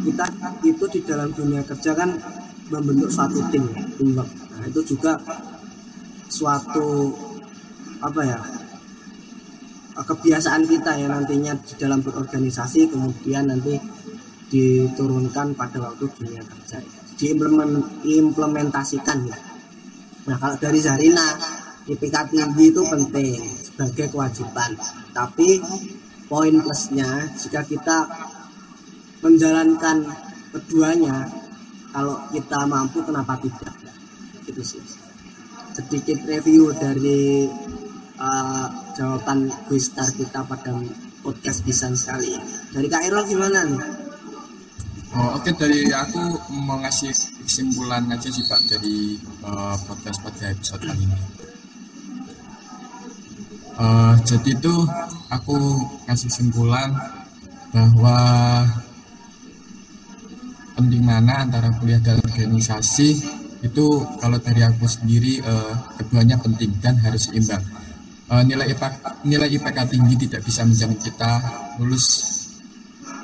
kita 0.04 0.28
itu 0.64 0.88
di 0.92 1.00
dalam 1.04 1.32
dunia 1.32 1.64
kerja 1.64 1.96
kan 1.96 2.20
membentuk 2.72 3.12
suatu 3.12 3.44
tim 3.52 3.68
teamwork. 4.00 4.28
Nah 4.56 4.68
itu 4.68 4.84
juga 4.96 5.20
suatu 6.32 7.12
apa 8.04 8.22
ya 8.26 8.44
kebiasaan 9.94 10.66
kita 10.66 10.98
ya 10.98 11.06
nantinya 11.08 11.54
di 11.62 11.78
dalam 11.78 12.02
berorganisasi 12.02 12.88
kemudian 12.90 13.46
nanti 13.48 13.80
diturunkan 14.50 15.54
pada 15.54 15.80
waktu 15.84 16.10
dunia 16.18 16.42
kerja. 16.42 16.82
Diimplementasikan 17.14 19.30
ya. 19.30 19.38
nah 20.24 20.40
kalau 20.40 20.56
dari 20.56 20.80
Zarina 20.80 21.36
IPK 21.84 22.32
tinggi 22.32 22.72
itu 22.72 22.80
penting 22.88 23.44
sebagai 23.60 24.08
kewajiban. 24.12 24.72
Tapi 25.12 25.60
poin 26.28 26.56
plusnya 26.64 27.28
jika 27.36 27.62
kita 27.68 28.08
menjalankan 29.24 30.04
keduanya 30.54 31.28
kalau 31.94 32.18
kita 32.34 32.60
mampu 32.68 33.00
kenapa 33.06 33.40
tidak 33.40 33.74
itu 34.44 34.62
sih 34.62 34.84
sedikit 35.74 36.20
review 36.30 36.70
dari 36.76 37.50
uh, 38.20 38.68
jawaban 38.94 39.50
star 39.80 40.10
kita 40.14 40.46
pada 40.46 40.72
podcast 41.24 41.66
bisa 41.66 41.88
sekali 41.96 42.36
dari 42.76 42.88
Kak 42.92 43.04
Irul 43.08 43.26
gimana 43.26 43.66
nih 43.66 43.84
Oh, 45.14 45.38
Oke 45.38 45.54
okay. 45.54 45.62
dari 45.62 45.82
aku 45.94 46.42
mau 46.58 46.82
ngasih 46.82 47.14
kesimpulan 47.46 48.02
aja 48.10 48.34
sih 48.34 48.50
Pak 48.50 48.66
dari 48.66 49.14
uh, 49.46 49.78
podcast 49.86 50.26
pada 50.26 50.50
episode 50.50 50.82
kali 50.82 51.06
ini. 51.06 51.53
Uh, 53.74 54.14
jadi 54.22 54.54
itu 54.54 54.76
aku 55.34 55.58
ngasih 56.06 56.30
kesimpulan 56.30 56.94
bahwa 57.74 58.18
penting 60.78 61.02
mana 61.02 61.46
antara 61.46 61.74
kuliah 61.82 61.98
dan 62.02 62.22
organisasi 62.22 63.18
itu 63.64 63.86
kalau 64.20 64.38
dari 64.38 64.62
aku 64.62 64.86
sendiri 64.86 65.42
uh, 65.42 65.74
keduanya 65.98 66.38
penting 66.38 66.70
dan 66.84 67.00
harus 67.02 67.32
seimbang. 67.32 67.64
Uh, 68.30 68.44
nilai 68.46 68.72
IPK, 68.72 68.94
nilai 69.26 69.50
IPK 69.58 69.78
tinggi 69.90 70.16
tidak 70.28 70.42
bisa 70.46 70.62
menjamin 70.68 71.00
kita 71.02 71.32
lulus 71.82 72.34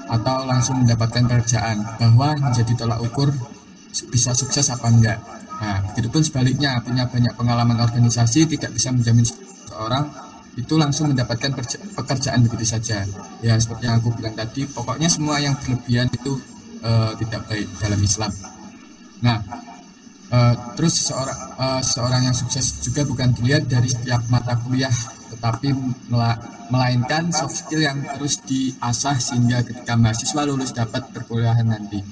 atau 0.10 0.48
langsung 0.50 0.82
mendapatkan 0.82 1.30
pekerjaan 1.30 1.78
bahwa 2.02 2.34
menjadi 2.50 2.74
tolak 2.74 3.00
ukur 3.06 3.30
bisa 4.10 4.34
sukses 4.34 4.66
apa 4.74 4.90
enggak. 4.90 5.20
Nah, 5.60 5.84
begitupun 5.92 6.24
sebaliknya 6.24 6.80
punya 6.82 7.06
banyak 7.06 7.36
pengalaman 7.36 7.78
organisasi 7.84 8.48
tidak 8.48 8.74
bisa 8.74 8.96
menjamin 8.96 9.28
seorang 9.68 10.08
itu 10.60 10.76
langsung 10.76 11.16
mendapatkan 11.16 11.56
pekerjaan 11.96 12.44
begitu 12.44 12.68
saja. 12.68 13.08
Ya 13.40 13.56
seperti 13.56 13.88
yang 13.88 14.04
aku 14.04 14.12
bilang 14.12 14.36
tadi, 14.36 14.68
pokoknya 14.68 15.08
semua 15.08 15.40
yang 15.40 15.56
berlebihan 15.56 16.12
itu 16.12 16.36
uh, 16.84 17.16
tidak 17.16 17.48
baik 17.48 17.68
dalam 17.80 18.00
Islam. 18.04 18.32
Nah, 19.24 19.40
uh, 20.36 20.54
terus 20.76 21.00
seorang 21.08 21.40
uh, 21.56 21.82
seorang 21.82 22.28
yang 22.28 22.36
sukses 22.36 22.84
juga 22.84 23.08
bukan 23.08 23.32
dilihat 23.40 23.72
dari 23.72 23.88
setiap 23.88 24.28
mata 24.28 24.60
kuliah, 24.60 24.92
tetapi 25.32 25.72
melainkan 26.68 27.32
soft 27.32 27.56
skill 27.64 27.80
yang 27.80 28.04
terus 28.20 28.44
diasah 28.44 29.16
sehingga 29.16 29.64
ketika 29.64 29.96
mahasiswa 29.96 30.44
lulus 30.44 30.76
dapat 30.76 31.08
perkuliahan 31.16 31.72
nanti. 31.72 32.04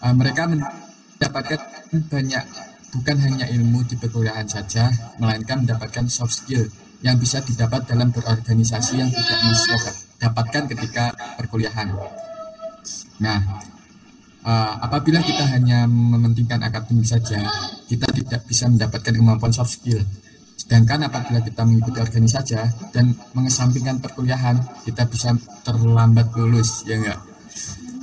Uh, 0.00 0.16
mereka 0.16 0.48
mendapatkan 0.48 1.60
banyak 2.08 2.44
bukan 2.92 3.16
hanya 3.20 3.46
ilmu 3.52 3.84
di 3.84 4.00
perkuliahan 4.00 4.48
saja, 4.48 4.88
melainkan 5.20 5.60
mendapatkan 5.64 6.08
soft 6.08 6.40
skill 6.40 6.64
yang 7.02 7.18
bisa 7.18 7.42
didapat 7.42 7.82
dalam 7.86 8.14
berorganisasi 8.14 9.02
yang 9.02 9.10
tidak 9.10 9.38
mahasiswa 9.42 9.92
dapatkan 10.22 10.62
ketika 10.70 11.04
perkuliahan. 11.34 11.90
Nah, 13.18 13.38
uh, 14.46 14.72
apabila 14.82 15.18
kita 15.18 15.42
hanya 15.50 15.90
mementingkan 15.90 16.62
akademik 16.62 17.06
saja, 17.06 17.42
kita 17.90 18.06
tidak 18.14 18.46
bisa 18.46 18.70
mendapatkan 18.70 19.14
kemampuan 19.14 19.50
soft 19.50 19.82
skill. 19.82 19.98
Sedangkan 20.54 21.10
apabila 21.10 21.42
kita 21.42 21.66
mengikuti 21.66 21.98
organisasi 21.98 22.54
saja 22.54 22.70
dan 22.94 23.18
mengesampingkan 23.34 23.98
perkuliahan, 23.98 24.62
kita 24.86 25.10
bisa 25.10 25.34
terlambat 25.66 26.30
lulus, 26.38 26.86
ya 26.86 27.02
enggak? 27.02 27.18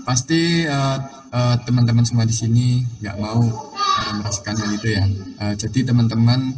Pasti 0.04 0.68
uh, 0.68 1.00
uh, 1.32 1.56
teman-teman 1.64 2.04
semua 2.04 2.28
di 2.28 2.36
sini 2.36 2.84
nggak 3.00 3.16
mau 3.16 3.40
uh, 3.48 4.14
merasakan 4.20 4.60
hal 4.60 4.70
itu 4.76 4.88
ya. 4.92 5.06
Uh, 5.40 5.54
jadi 5.56 5.88
teman-teman 5.88 6.52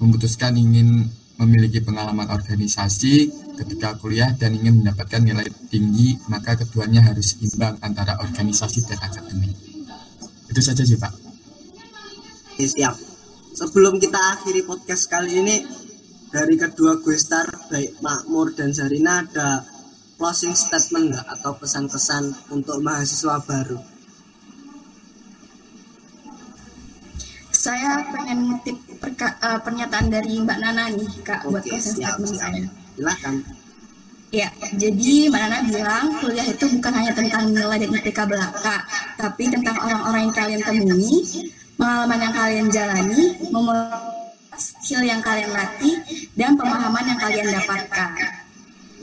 memutuskan 0.00 0.56
ingin 0.56 1.10
memiliki 1.40 1.80
pengalaman 1.80 2.28
organisasi 2.28 3.30
ketika 3.56 3.96
kuliah 4.00 4.32
dan 4.36 4.56
ingin 4.56 4.84
mendapatkan 4.84 5.22
nilai 5.22 5.48
tinggi, 5.68 6.16
maka 6.28 6.56
keduanya 6.58 7.04
harus 7.04 7.38
imbang 7.40 7.78
antara 7.80 8.18
organisasi 8.20 8.84
dan 8.88 8.98
akademik. 9.00 9.54
Itu 10.48 10.60
saja 10.60 10.84
sih 10.84 11.00
Pak. 11.00 11.12
Oke, 12.52 12.64
siap. 12.68 12.96
Sebelum 13.52 14.00
kita 14.00 14.16
akhiri 14.16 14.64
podcast 14.64 15.08
kali 15.12 15.40
ini, 15.40 15.56
dari 16.32 16.56
kedua 16.56 16.96
gue 17.00 17.16
star, 17.20 17.44
baik 17.68 18.00
Makmur 18.00 18.56
dan 18.56 18.72
Zarina 18.72 19.20
ada 19.20 19.60
closing 20.16 20.56
statement 20.56 21.12
nggak 21.12 21.26
atau 21.40 21.52
pesan-pesan 21.60 22.52
untuk 22.56 22.80
mahasiswa 22.80 23.36
baru? 23.44 23.91
Saya 27.62 28.02
pengen 28.10 28.50
ngutip 28.50 28.74
uh, 28.98 29.58
pernyataan 29.62 30.10
dari 30.10 30.42
Mbak 30.42 30.58
Nana 30.58 30.90
nih 30.90 31.06
Kak 31.22 31.46
Oke, 31.46 31.54
buat 31.54 31.62
closing 31.62 31.94
statement 31.94 32.34
saya. 32.34 32.66
Silahkan. 32.98 33.34
Ya, 34.34 34.50
jadi 34.74 35.30
Mbak 35.30 35.42
Nana 35.46 35.58
bilang 35.70 36.06
kuliah 36.18 36.42
itu 36.42 36.66
bukan 36.66 36.90
hanya 36.90 37.14
tentang 37.14 37.54
nilai 37.54 37.78
dan 37.86 37.94
IPK 37.94 38.18
belaka, 38.26 38.82
tapi 39.14 39.46
tentang 39.46 39.78
orang-orang 39.78 40.26
yang 40.26 40.34
kalian 40.34 40.62
temui, 40.66 41.22
pengalaman 41.78 42.18
yang 42.18 42.34
kalian 42.34 42.66
jalani, 42.66 43.22
skill 44.58 45.06
yang 45.06 45.22
kalian 45.22 45.54
latih, 45.54 46.02
dan 46.34 46.58
pemahaman 46.58 47.14
yang 47.14 47.20
kalian 47.22 47.46
dapatkan. 47.46 48.10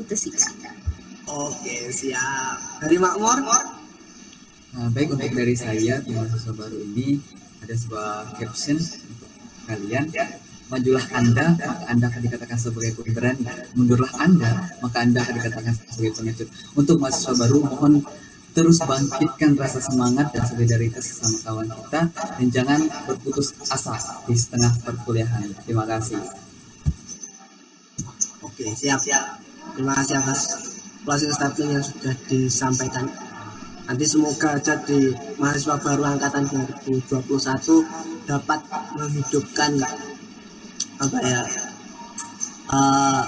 Itu 0.03 0.15
sih 0.19 0.35
Kak. 0.35 0.51
Oke, 1.31 1.95
siap. 1.95 2.83
Dari 2.83 2.99
Makmur? 2.99 3.39
Nah, 4.75 4.91
baik 4.91 5.15
untuk 5.15 5.31
dari 5.31 5.55
saya 5.55 6.03
mahasiswa 6.03 6.51
baru 6.51 6.75
ini 6.75 7.39
ada 7.69 7.77
sebuah 7.77 8.33
caption 8.33 8.81
untuk 8.81 9.29
kalian 9.69 10.09
majulah 10.73 11.05
Anda, 11.13 11.53
maka 11.53 11.85
Anda 11.85 12.05
akan 12.09 12.21
dikatakan 12.25 12.57
sebagai 12.57 12.97
pemberani. 12.97 13.45
Mundurlah 13.77 14.09
Anda, 14.17 14.73
maka 14.81 15.05
Anda 15.05 15.21
akan 15.21 15.33
dikatakan 15.37 15.73
sebagai 15.93 16.17
pengecut. 16.17 16.49
Untuk 16.73 16.97
mahasiswa 16.97 17.37
baru, 17.37 17.61
mohon 17.69 18.01
terus 18.57 18.81
bangkitkan 18.81 19.53
rasa 19.53 19.85
semangat 19.85 20.33
dan 20.33 20.49
solidaritas 20.49 21.13
sama 21.13 21.37
kawan 21.45 21.69
kita 21.69 22.01
dan 22.09 22.47
jangan 22.49 22.79
berputus 23.05 23.53
asa 23.69 23.93
di 24.25 24.33
setengah 24.33 24.73
perkuliahan. 24.81 25.53
Terima 25.61 25.85
kasih. 25.85 26.17
Oke, 28.41 28.65
siap, 28.73 28.97
siap. 29.05 29.45
Terima 29.77 29.93
kasih 29.93 30.17
atas 30.17 30.41
closing 31.05 31.33
statement 31.37 31.69
yang 31.77 31.85
sudah 31.85 32.17
disampaikan. 32.25 33.28
Nanti 33.89 34.05
semoga 34.05 34.53
aja 34.53 34.77
di 34.85 35.09
mahasiswa 35.41 35.81
baru 35.81 36.05
angkatan 36.05 36.45
2021 36.45 38.29
dapat 38.29 38.61
menghidupkan 38.93 39.81
apa 41.01 41.17
ya 41.25 41.41
uh, 42.69 43.25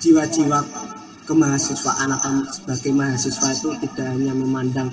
jiwa-jiwa 0.00 0.64
kemahasiswaan 1.28 2.16
atau 2.16 2.48
sebagai 2.48 2.96
mahasiswa 2.96 3.52
itu 3.52 3.68
tidak 3.84 4.08
hanya 4.08 4.32
memandang 4.32 4.88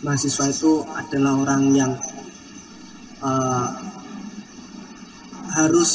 mahasiswa 0.00 0.48
itu 0.48 0.88
adalah 0.96 1.36
orang 1.36 1.68
yang 1.76 1.92
uh, 3.20 3.68
harus 5.60 5.90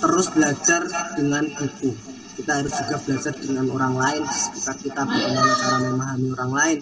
terus 0.00 0.32
belajar 0.32 0.80
dengan 1.12 1.44
buku 1.60 2.13
kita 2.34 2.52
harus 2.60 2.74
juga 2.84 2.96
belajar 3.02 3.34
dengan 3.38 3.66
orang 3.70 3.94
lain 3.94 4.22
sekitar 4.26 4.76
kita 4.82 5.00
bagaimana 5.06 5.52
cara 5.56 5.76
memahami 5.86 6.28
orang 6.34 6.52
lain 6.52 6.78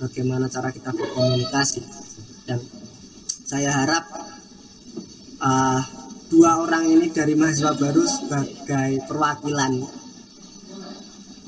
bagaimana 0.00 0.44
cara 0.48 0.68
kita 0.72 0.90
berkomunikasi 0.92 1.82
dan 2.44 2.60
saya 3.44 3.70
harap 3.74 4.04
uh, 5.42 5.82
dua 6.30 6.62
orang 6.62 6.86
ini 6.86 7.10
dari 7.10 7.34
mahasiswa 7.34 7.74
baru 7.74 8.06
sebagai 8.06 9.02
perwakilan 9.10 9.72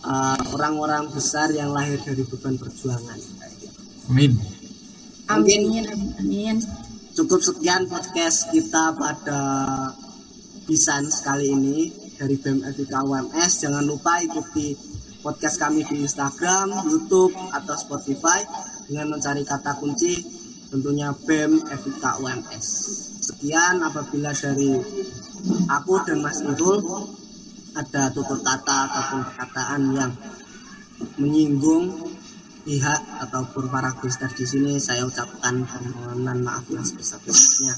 uh, 0.02 0.40
orang-orang 0.58 1.06
uh, 1.06 1.12
besar 1.14 1.54
yang 1.54 1.70
lahir 1.70 2.02
dari 2.02 2.26
beban 2.26 2.58
perjuangan. 2.58 3.18
Amin. 4.10 4.34
Amin, 5.30 5.62
amin, 5.70 5.86
amin. 6.18 6.56
Cukup 7.14 7.38
sekian 7.38 7.86
podcast 7.86 8.50
kita 8.50 8.98
pada 8.98 9.40
Bisan 10.62 11.10
sekali 11.10 11.50
ini 11.54 12.01
dari 12.22 12.38
BEM 12.38 12.62
FIK 12.62 12.94
UMS. 13.02 13.66
Jangan 13.66 13.82
lupa 13.82 14.22
ikuti 14.22 14.78
podcast 15.26 15.58
kami 15.58 15.82
di 15.82 16.06
Instagram, 16.06 16.86
YouTube, 16.86 17.34
atau 17.50 17.74
Spotify 17.74 18.38
dengan 18.86 19.18
mencari 19.18 19.42
kata 19.42 19.74
kunci 19.82 20.22
tentunya 20.70 21.10
BEM 21.10 21.66
FIK 21.66 22.22
UMS. 22.22 22.66
Sekian 23.26 23.82
apabila 23.82 24.30
dari 24.30 24.70
aku 25.66 25.94
dan 26.06 26.22
Mas 26.22 26.38
Nurul 26.46 27.10
ada 27.74 28.14
tutur 28.14 28.38
kata 28.38 28.78
ataupun 28.86 29.20
perkataan 29.26 29.82
yang 29.90 30.12
menyinggung 31.18 31.90
pihak 32.62 33.02
ataupun 33.26 33.66
para 33.66 33.90
gustar 33.98 34.30
di 34.30 34.46
sini 34.46 34.78
saya 34.78 35.02
ucapkan 35.02 35.66
permohonan 35.66 36.38
maaf 36.46 36.70
yang 36.70 36.86
sebesar-besarnya. 36.86 37.74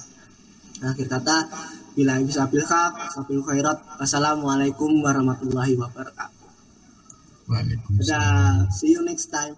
Akhir 0.85 1.09
kata, 1.09 1.49
bila 1.95 2.19
bisa 2.21 2.45
bilhaq, 2.51 2.93
sabil 3.15 3.41
khairat. 3.43 3.79
Wassalamualaikum 4.03 4.99
warahmatullahi 5.01 5.79
wabarakatuh. 5.79 6.47
Waalaikumsalam. 7.47 8.71
See 8.75 8.93
you 8.99 9.03
next 9.07 9.31
time. 9.31 9.55